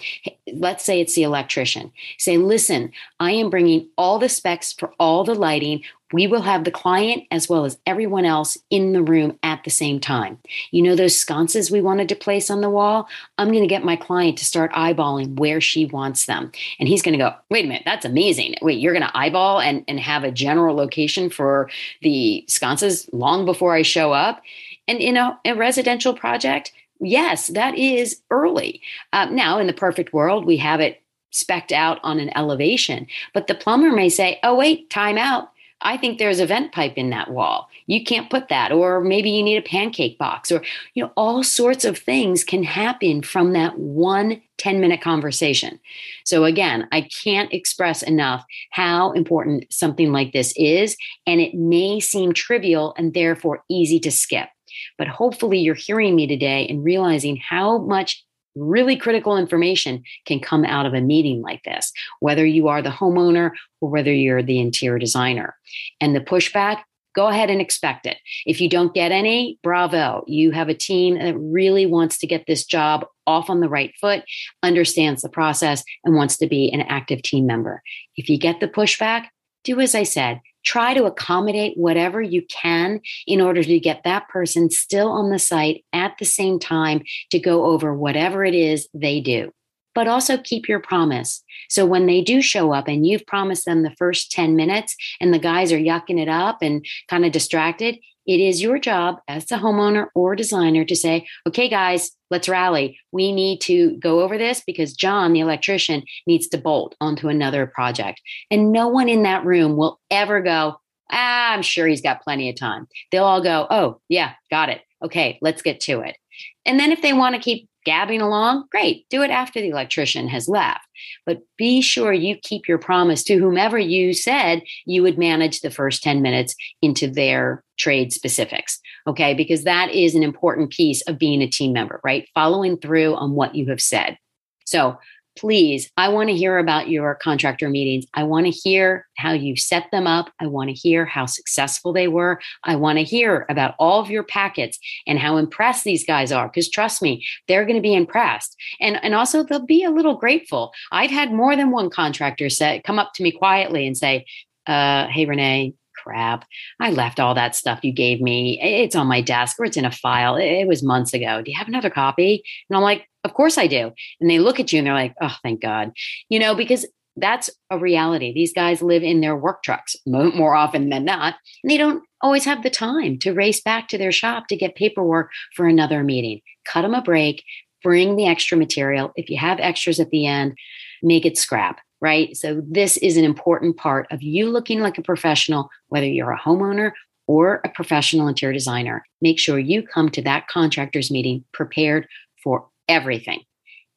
let's 0.54 0.86
say 0.86 1.02
it's 1.02 1.16
the 1.16 1.24
electrician. 1.24 1.92
Say, 2.18 2.38
listen, 2.38 2.92
I 3.20 3.32
am 3.32 3.50
bringing 3.50 3.90
all 3.98 4.20
the 4.20 4.30
specs 4.30 4.74
for 4.74 4.94
all 5.00 5.24
the 5.24 5.36
lighting. 5.36 5.84
We 6.16 6.28
will 6.28 6.44
have 6.44 6.64
the 6.64 6.72
client 6.72 7.26
as 7.30 7.50
well 7.50 7.66
as 7.66 7.78
everyone 7.86 8.24
else 8.24 8.58
in 8.70 8.94
the 8.94 9.04
room 9.04 9.38
at 9.44 9.66
the 9.66 9.70
same 9.70 10.00
time. 10.00 10.40
You 10.72 10.82
know 10.82 10.96
those 10.96 11.20
sconces 11.20 11.70
we 11.70 11.82
wanted 11.82 12.08
to 12.08 12.16
place 12.16 12.50
on 12.50 12.62
the 12.62 12.70
wall? 12.70 13.10
I'm 13.38 13.50
going 13.50 13.64
to 13.64 13.68
get 13.68 13.84
my 13.84 13.98
client 13.98 14.38
to 14.38 14.46
start 14.46 14.72
eyeballing 14.72 15.38
where 15.38 15.60
she 15.60 15.86
wants 15.86 16.26
them. 16.26 16.54
And 16.80 16.88
he's 16.88 17.02
going 17.02 17.20
to 17.20 17.22
go, 17.22 17.36
wait 17.50 17.66
a 17.66 17.68
minute, 17.68 17.84
that's 17.84 18.06
amazing. 18.06 18.56
Wait, 18.62 18.80
you're 18.80 18.94
going 18.94 19.06
to 19.06 19.18
eyeball 19.18 19.60
and, 19.60 19.84
and 19.90 20.00
have 20.00 20.24
a 20.24 20.32
general 20.32 20.74
location 20.74 21.30
for 21.30 21.70
the 22.02 22.46
sconces 22.48 23.10
long 23.12 23.44
before 23.44 23.74
I 23.74 23.82
show 23.82 24.14
up? 24.14 24.42
And 24.88 25.00
in 25.00 25.18
a, 25.18 25.38
a 25.44 25.54
residential 25.54 26.14
project, 26.14 26.72
yes, 27.02 27.48
that 27.48 27.78
is 27.78 28.22
early. 28.32 28.82
Uh, 29.12 29.26
now, 29.26 29.60
in 29.60 29.68
the 29.68 29.74
perfect 29.74 30.14
world, 30.14 30.46
we 30.46 30.56
have 30.58 30.80
it 30.80 31.02
specked 31.32 31.74
out 31.74 32.00
on 32.04 32.22
an 32.22 32.32
elevation, 32.38 33.06
but 33.34 33.48
the 33.48 33.56
plumber 33.56 33.92
may 33.92 34.08
say, 34.08 34.40
oh, 34.44 34.56
wait, 34.56 34.90
time 34.90 35.18
out. 35.18 35.52
I 35.86 35.98
think 35.98 36.18
there's 36.18 36.40
a 36.40 36.48
vent 36.48 36.72
pipe 36.72 36.94
in 36.98 37.12
that 37.12 37.30
wall. 37.30 37.70
You 37.86 38.04
can't 38.04 38.30
put 38.30 38.50
that. 38.50 38.72
Or 38.72 39.02
maybe 39.02 39.30
you 39.30 39.44
need 39.44 39.58
a 39.58 39.62
pancake 39.62 40.18
box, 40.18 40.52
or, 40.52 40.64
you 40.96 41.04
know, 41.04 41.12
all 41.16 41.44
sorts 41.44 41.86
of 41.86 41.98
things 41.98 42.44
can 42.44 42.64
happen 42.64 43.22
from 43.22 43.54
that 43.54 43.78
one 43.78 44.42
10 44.58 44.82
minute 44.82 45.02
conversation. 45.02 45.80
So, 46.24 46.44
again, 46.44 46.88
I 46.92 47.02
can't 47.02 47.54
express 47.54 48.02
enough 48.02 48.44
how 48.72 49.12
important 49.12 49.72
something 49.72 50.12
like 50.12 50.34
this 50.34 50.54
is. 50.58 50.98
And 51.28 51.40
it 51.40 51.54
may 51.54 52.00
seem 52.00 52.34
trivial 52.34 52.96
and 52.98 53.14
therefore 53.14 53.64
easy 53.70 54.00
to 54.00 54.12
skip. 54.12 54.50
But 54.98 55.08
hopefully, 55.08 55.60
you're 55.60 55.76
hearing 55.76 56.16
me 56.16 56.26
today 56.26 56.68
and 56.68 56.84
realizing 56.84 57.38
how 57.38 57.78
much 57.78 58.25
really 58.56 58.96
critical 58.96 59.38
information 59.38 60.04
can 60.26 60.40
come 60.40 60.66
out 60.66 60.86
of 60.86 60.94
a 60.94 61.02
meeting 61.02 61.42
like 61.42 61.64
this, 61.64 61.92
whether 62.20 62.46
you 62.46 62.68
are 62.68 62.82
the 62.82 62.90
homeowner 62.90 63.52
or 63.82 63.90
whether 63.90 64.14
you're 64.14 64.44
the 64.44 64.60
interior 64.60 65.00
designer. 65.00 65.56
And 66.00 66.16
the 66.16 66.22
pushback, 66.22 66.84
go 67.16 67.28
ahead 67.28 67.50
and 67.50 67.62
expect 67.62 68.06
it. 68.06 68.18
If 68.46 68.60
you 68.60 68.70
don't 68.70 68.94
get 68.94 69.12
any, 69.12 69.58
bravo. 69.64 70.24
You 70.28 70.52
have 70.52 70.70
a 70.70 70.74
team 70.74 71.18
that 71.18 71.38
really 71.38 71.86
wants 71.86 72.18
to 72.20 72.28
get 72.28 72.46
this 72.46 72.66
job 72.66 73.06
off 73.26 73.50
on 73.50 73.62
the 73.62 73.70
right 73.70 73.94
foot, 74.00 74.24
understands 74.62 75.22
the 75.22 75.30
process, 75.30 75.84
and 76.04 76.16
wants 76.16 76.38
to 76.38 76.48
be 76.48 76.72
an 76.72 76.82
active 76.82 77.22
team 77.22 77.46
member. 77.46 77.82
If 78.18 78.30
you 78.30 78.38
get 78.38 78.60
the 78.60 78.68
pushback, 78.68 79.28
do 79.64 79.80
as 79.80 79.96
I 79.96 80.04
said, 80.04 80.42
try 80.66 80.94
to 80.94 81.06
accommodate 81.06 81.78
whatever 81.78 82.22
you 82.22 82.42
can 82.44 83.00
in 83.28 83.40
order 83.40 83.64
to 83.64 83.80
get 83.80 84.04
that 84.04 84.28
person 84.30 84.70
still 84.70 85.10
on 85.10 85.30
the 85.30 85.40
site 85.40 85.86
at 85.94 86.16
the 86.20 86.26
same 86.26 86.60
time 86.60 87.04
to 87.32 87.40
go 87.40 87.66
over 87.66 87.94
whatever 87.94 88.44
it 88.44 88.56
is 88.56 88.88
they 88.94 89.22
do. 89.22 89.52
But 89.94 90.08
also 90.10 90.38
keep 90.38 90.68
your 90.68 90.82
promise. 90.82 91.42
So 91.70 91.86
when 91.86 92.06
they 92.06 92.22
do 92.22 92.42
show 92.42 92.74
up 92.74 92.90
and 92.90 93.08
you've 93.08 93.26
promised 93.26 93.66
them 93.66 93.84
the 93.84 93.96
first 93.98 94.32
10 94.32 94.56
minutes 94.56 94.96
and 95.22 95.34
the 95.34 95.40
guys 95.40 95.72
are 95.72 95.80
yucking 95.80 96.20
it 96.20 96.28
up 96.28 96.58
and 96.62 96.86
kind 97.10 97.26
of 97.26 97.32
distracted, 97.32 97.98
it 98.26 98.40
is 98.40 98.62
your 98.62 98.80
job 98.80 99.18
as 99.28 99.46
the 99.46 99.56
homeowner 99.56 100.08
or 100.16 100.36
designer 100.36 100.86
to 100.86 100.96
say, 100.96 101.28
okay, 101.48 101.70
guys, 101.70 102.12
let's 102.32 102.50
rally. 102.50 103.00
We 103.12 103.32
need 103.32 103.62
to 103.62 103.98
go 103.98 104.22
over 104.22 104.38
this 104.38 104.64
because 104.66 104.94
John, 104.94 105.34
the 105.34 105.40
electrician, 105.40 106.04
needs 106.26 106.48
to 106.50 106.58
bolt 106.58 106.96
onto 107.00 107.28
another 107.28 107.68
project. 107.68 108.22
And 108.50 108.72
no 108.72 108.88
one 108.88 109.10
in 109.10 109.24
that 109.24 109.46
room 109.46 109.78
will 109.78 110.00
ever 110.10 110.42
go, 110.42 110.80
ah, 111.12 111.54
I'm 111.54 111.62
sure 111.62 111.88
he's 111.88 112.02
got 112.02 112.24
plenty 112.24 112.50
of 112.50 112.56
time. 112.56 112.88
They'll 113.12 113.26
all 113.26 113.44
go, 113.44 113.68
oh, 113.70 114.02
yeah, 114.10 114.34
got 114.50 114.70
it. 114.70 114.82
Okay, 115.04 115.38
let's 115.42 115.62
get 115.62 115.80
to 115.82 116.00
it. 116.00 116.18
And 116.66 116.80
then 116.80 116.92
if 116.92 117.02
they 117.02 117.14
want 117.14 117.36
to 117.36 117.42
keep 117.42 117.70
gabbing 117.86 118.22
along, 118.22 118.66
great, 118.72 119.08
do 119.10 119.22
it 119.22 119.30
after 119.30 119.62
the 119.62 119.70
electrician 119.70 120.28
has 120.28 120.50
left. 120.50 120.86
But 121.26 121.42
be 121.58 121.82
sure 121.82 122.12
you 122.12 122.36
keep 122.36 122.68
your 122.68 122.80
promise 122.80 123.24
to 123.26 123.38
whomever 123.38 123.78
you 123.78 124.14
said 124.14 124.64
you 124.86 125.04
would 125.04 125.18
manage 125.18 125.62
the 125.62 125.70
first 125.70 126.02
10 126.04 126.22
minutes 126.22 126.56
into 126.82 127.08
their 127.08 127.64
trade 127.78 128.12
specifics. 128.12 128.80
Okay, 129.08 129.34
because 129.34 129.64
that 129.64 129.92
is 129.92 130.16
an 130.16 130.24
important 130.24 130.72
piece 130.72 131.02
of 131.04 131.20
being 131.20 131.42
a 131.42 131.48
team 131.48 131.74
member, 131.74 132.02
right? 132.04 132.28
Following 132.34 132.78
through 132.78 133.16
on 133.16 133.34
what 133.34 133.56
you 133.56 133.70
have 133.70 133.82
said. 133.82 134.18
So 134.66 134.98
please, 135.38 135.92
I 135.98 136.10
want 136.10 136.30
to 136.30 136.36
hear 136.36 136.58
about 136.58 136.90
your 136.90 137.16
contractor 137.16 137.70
meetings. 137.70 138.06
I 138.14 138.24
want 138.24 138.46
to 138.46 138.52
hear 138.52 139.08
how 139.18 139.34
you 139.34 139.56
set 139.56 139.90
them 139.92 140.08
up. 140.08 140.32
I 140.40 140.48
want 140.48 140.70
to 140.70 140.74
hear 140.74 141.06
how 141.06 141.26
successful 141.26 141.94
they 141.94 142.08
were. 142.08 142.40
I 142.64 142.76
want 142.76 142.98
to 143.00 143.04
hear 143.04 143.46
about 143.50 143.76
all 143.80 144.00
of 144.00 144.10
your 144.10 144.24
packets 144.24 144.80
and 145.06 145.20
how 145.20 145.38
impressed 145.38 145.84
these 145.84 146.06
guys 146.06 146.32
are. 146.32 146.48
Because 146.48 146.70
trust 146.70 147.02
me, 147.02 147.26
they're 147.48 147.66
going 147.66 147.76
to 147.76 147.82
be 147.82 147.96
impressed. 147.96 148.56
And, 148.80 149.04
and 149.04 149.14
also, 149.14 149.44
they'll 149.44 149.66
be 149.66 149.84
a 149.84 149.92
little 149.92 150.16
grateful. 150.16 150.72
I've 150.92 151.12
had 151.12 151.34
more 151.34 151.56
than 151.56 151.72
one 151.72 151.90
contractor 151.90 152.50
say, 152.50 152.82
come 152.86 153.00
up 153.00 153.14
to 153.16 153.24
me 153.24 153.32
quietly 153.32 153.86
and 153.86 153.98
say, 153.98 154.26
uh, 154.68 155.08
Hey, 155.08 155.26
Renee, 155.26 155.74
crap. 156.06 156.46
I 156.80 156.92
left 156.92 157.20
all 157.20 157.34
that 157.36 157.56
stuff 157.56 157.80
you 157.84 157.92
gave 157.92 158.22
me. 158.22 158.60
It's 158.62 158.96
on 158.96 159.08
my 159.08 159.22
desk 159.22 159.60
or 159.60 159.66
it's 159.66 159.78
in 159.78 159.86
a 159.86 159.92
file. 159.92 160.36
It 160.36 160.66
was 160.68 160.84
months 160.84 161.14
ago. 161.14 161.42
Do 161.42 161.52
you 161.52 161.58
have 161.58 161.68
another 161.68 161.90
copy? 161.90 162.44
And 162.70 162.78
I'm 162.78 162.84
like, 162.84 163.08
of 163.26 163.34
course 163.34 163.58
I 163.58 163.68
do. 163.68 163.92
And 164.22 164.30
they 164.30 164.40
look 164.40 164.60
at 164.60 164.72
you 164.72 164.78
and 164.78 164.88
they're 164.88 164.94
like, 164.94 165.16
oh, 165.20 165.36
thank 165.44 165.62
God. 165.62 165.92
You 166.30 166.40
know, 166.40 166.56
because 166.56 166.86
that's 167.18 167.50
a 167.70 167.80
reality. 167.80 168.34
These 168.34 168.54
guys 168.54 168.82
live 168.82 169.02
in 169.02 169.22
their 169.22 169.36
work 169.36 169.64
trucks 169.64 169.96
more 170.06 170.56
often 170.56 170.90
than 170.90 171.06
not. 171.06 171.36
And 171.64 171.72
they 171.72 171.78
don't 171.78 172.04
always 172.22 172.46
have 172.46 172.62
the 172.62 172.70
time 172.70 173.18
to 173.20 173.34
race 173.34 173.62
back 173.62 173.88
to 173.88 173.98
their 173.98 174.12
shop 174.12 174.48
to 174.48 174.56
get 174.56 174.76
paperwork 174.76 175.32
for 175.56 175.66
another 175.66 176.04
meeting. 176.04 176.42
Cut 176.66 176.84
them 176.84 176.94
a 176.94 177.02
break, 177.02 177.44
bring 177.84 178.16
the 178.16 178.28
extra 178.28 178.58
material. 178.58 179.12
If 179.16 179.30
you 179.30 179.38
have 179.38 179.60
extras 179.60 180.00
at 180.00 180.10
the 180.10 180.26
end, 180.26 180.58
make 181.02 181.26
it 181.26 181.38
scrap 181.38 181.80
right? 182.02 182.36
So, 182.36 182.62
this 182.70 182.98
is 182.98 183.18
an 183.18 183.24
important 183.24 183.78
part 183.78 184.06
of 184.12 184.22
you 184.22 184.50
looking 184.50 184.82
like 184.82 184.98
a 184.98 185.02
professional, 185.02 185.70
whether 185.88 186.06
you're 186.06 186.32
a 186.32 186.40
homeowner 186.40 186.92
or 187.26 187.62
a 187.64 187.70
professional 187.70 188.28
interior 188.28 188.54
designer. 188.54 189.04
Make 189.22 189.40
sure 189.40 189.58
you 189.58 189.82
come 189.82 190.10
to 190.10 190.22
that 190.24 190.48
contractor's 190.48 191.10
meeting 191.10 191.44
prepared 191.52 192.08
for 192.44 192.68
everything. 192.88 193.42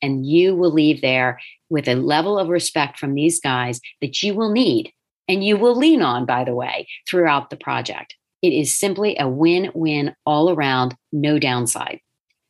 And 0.00 0.26
you 0.26 0.54
will 0.54 0.72
leave 0.72 1.00
there 1.00 1.40
with 1.68 1.88
a 1.88 1.94
level 1.94 2.38
of 2.38 2.48
respect 2.48 2.98
from 2.98 3.14
these 3.14 3.40
guys 3.40 3.80
that 4.00 4.22
you 4.22 4.34
will 4.34 4.52
need 4.52 4.92
and 5.28 5.44
you 5.44 5.56
will 5.56 5.76
lean 5.76 6.02
on, 6.02 6.24
by 6.24 6.44
the 6.44 6.54
way, 6.54 6.88
throughout 7.08 7.50
the 7.50 7.56
project. 7.56 8.14
It 8.40 8.52
is 8.52 8.76
simply 8.76 9.16
a 9.18 9.28
win 9.28 9.70
win 9.74 10.14
all 10.24 10.50
around, 10.50 10.96
no 11.12 11.38
downside. 11.38 12.00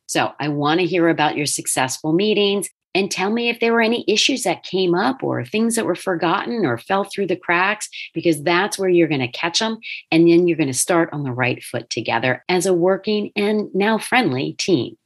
So 0.07 0.31
I 0.39 0.47
want 0.49 0.79
to 0.79 0.85
hear 0.85 1.09
about 1.09 1.35
your 1.35 1.45
successful 1.45 2.13
meetings 2.13 2.69
and 2.95 3.11
tell 3.11 3.31
me 3.31 3.49
if 3.49 3.59
there 3.59 3.73
were 3.73 3.81
any 3.81 4.03
issues 4.07 4.43
that 4.43 4.63
came 4.63 4.95
up 4.95 5.23
or 5.23 5.45
things 5.45 5.75
that 5.75 5.85
were 5.85 5.95
forgotten 5.95 6.65
or 6.65 6.77
fell 6.77 7.03
through 7.03 7.27
the 7.27 7.35
cracks, 7.35 7.87
because 8.13 8.41
that's 8.41 8.79
where 8.79 8.89
you're 8.89 9.07
going 9.07 9.19
to 9.19 9.27
catch 9.27 9.59
them. 9.59 9.77
And 10.11 10.27
then 10.27 10.47
you're 10.47 10.57
going 10.57 10.67
to 10.67 10.73
start 10.73 11.09
on 11.13 11.23
the 11.23 11.31
right 11.31 11.63
foot 11.63 11.89
together 11.89 12.43
as 12.49 12.65
a 12.65 12.73
working 12.73 13.31
and 13.35 13.73
now 13.75 13.99
friendly 13.99 14.53
team. 14.53 14.97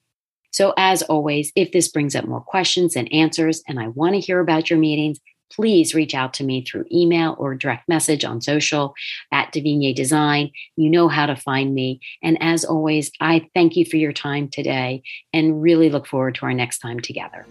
So, 0.53 0.71
as 0.77 1.01
always, 1.01 1.51
if 1.55 1.71
this 1.71 1.87
brings 1.87 2.15
up 2.15 2.25
more 2.25 2.39
questions 2.39 2.95
and 2.95 3.11
answers, 3.11 3.63
and 3.67 3.79
I 3.79 3.87
want 3.87 4.13
to 4.13 4.19
hear 4.19 4.39
about 4.39 4.69
your 4.69 4.77
meetings, 4.77 5.19
please 5.51 5.95
reach 5.95 6.13
out 6.13 6.35
to 6.35 6.43
me 6.43 6.63
through 6.63 6.85
email 6.91 7.35
or 7.39 7.55
direct 7.55 7.89
message 7.89 8.23
on 8.23 8.39
social 8.39 8.93
at 9.31 9.51
Devigne 9.51 9.93
Design. 9.95 10.51
You 10.75 10.91
know 10.91 11.07
how 11.07 11.25
to 11.25 11.35
find 11.35 11.73
me. 11.73 12.01
And 12.21 12.37
as 12.39 12.63
always, 12.65 13.11
I 13.19 13.49
thank 13.55 13.75
you 13.75 13.83
for 13.83 13.97
your 13.97 14.13
time 14.13 14.47
today 14.47 15.01
and 15.33 15.59
really 15.61 15.89
look 15.89 16.05
forward 16.05 16.35
to 16.35 16.45
our 16.45 16.53
next 16.53 16.79
time 16.79 16.99
together. 16.99 17.47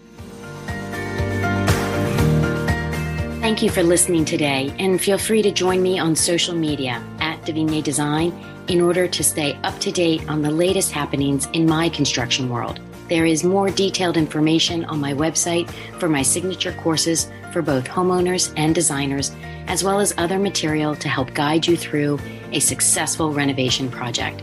Thank 3.41 3.61
you 3.61 3.69
for 3.69 3.83
listening 3.83 4.23
today, 4.23 4.73
and 4.79 5.01
feel 5.01 5.17
free 5.17 5.41
to 5.41 5.51
join 5.51 5.83
me 5.83 5.99
on 5.99 6.15
social 6.15 6.55
media 6.55 7.03
at 7.19 7.43
Devigne 7.45 7.81
Design 7.81 8.31
in 8.69 8.79
order 8.79 9.09
to 9.09 9.23
stay 9.25 9.59
up 9.65 9.77
to 9.81 9.91
date 9.91 10.25
on 10.29 10.41
the 10.41 10.51
latest 10.51 10.93
happenings 10.93 11.47
in 11.51 11.65
my 11.65 11.89
construction 11.89 12.49
world. 12.49 12.79
There 13.09 13.25
is 13.25 13.43
more 13.43 13.69
detailed 13.69 14.17
information 14.17 14.85
on 14.85 14.99
my 14.99 15.13
website 15.13 15.69
for 15.99 16.07
my 16.07 16.21
signature 16.21 16.73
courses 16.73 17.29
for 17.51 17.61
both 17.61 17.87
homeowners 17.87 18.53
and 18.57 18.73
designers, 18.73 19.31
as 19.67 19.83
well 19.83 19.99
as 19.99 20.13
other 20.17 20.39
material 20.39 20.95
to 20.95 21.09
help 21.09 21.33
guide 21.33 21.67
you 21.67 21.75
through 21.75 22.19
a 22.51 22.59
successful 22.59 23.33
renovation 23.33 23.89
project. 23.89 24.41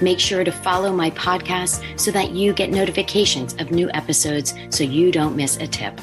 Make 0.00 0.20
sure 0.20 0.44
to 0.44 0.52
follow 0.52 0.92
my 0.92 1.10
podcast 1.10 1.82
so 1.98 2.10
that 2.12 2.30
you 2.30 2.52
get 2.52 2.70
notifications 2.70 3.54
of 3.54 3.70
new 3.70 3.90
episodes 3.92 4.54
so 4.70 4.84
you 4.84 5.10
don't 5.10 5.36
miss 5.36 5.56
a 5.56 5.66
tip. 5.66 6.00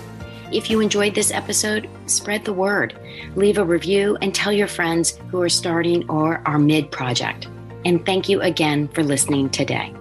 If 0.51 0.69
you 0.69 0.79
enjoyed 0.79 1.15
this 1.15 1.31
episode, 1.31 1.89
spread 2.05 2.45
the 2.45 2.53
word, 2.53 2.99
leave 3.35 3.57
a 3.57 3.65
review, 3.65 4.17
and 4.21 4.33
tell 4.33 4.53
your 4.53 4.67
friends 4.67 5.17
who 5.31 5.41
are 5.41 5.49
starting 5.49 6.07
or 6.09 6.41
are 6.45 6.59
mid 6.59 6.91
project. 6.91 7.47
And 7.83 8.05
thank 8.05 8.29
you 8.29 8.41
again 8.41 8.87
for 8.89 9.03
listening 9.03 9.49
today. 9.49 9.93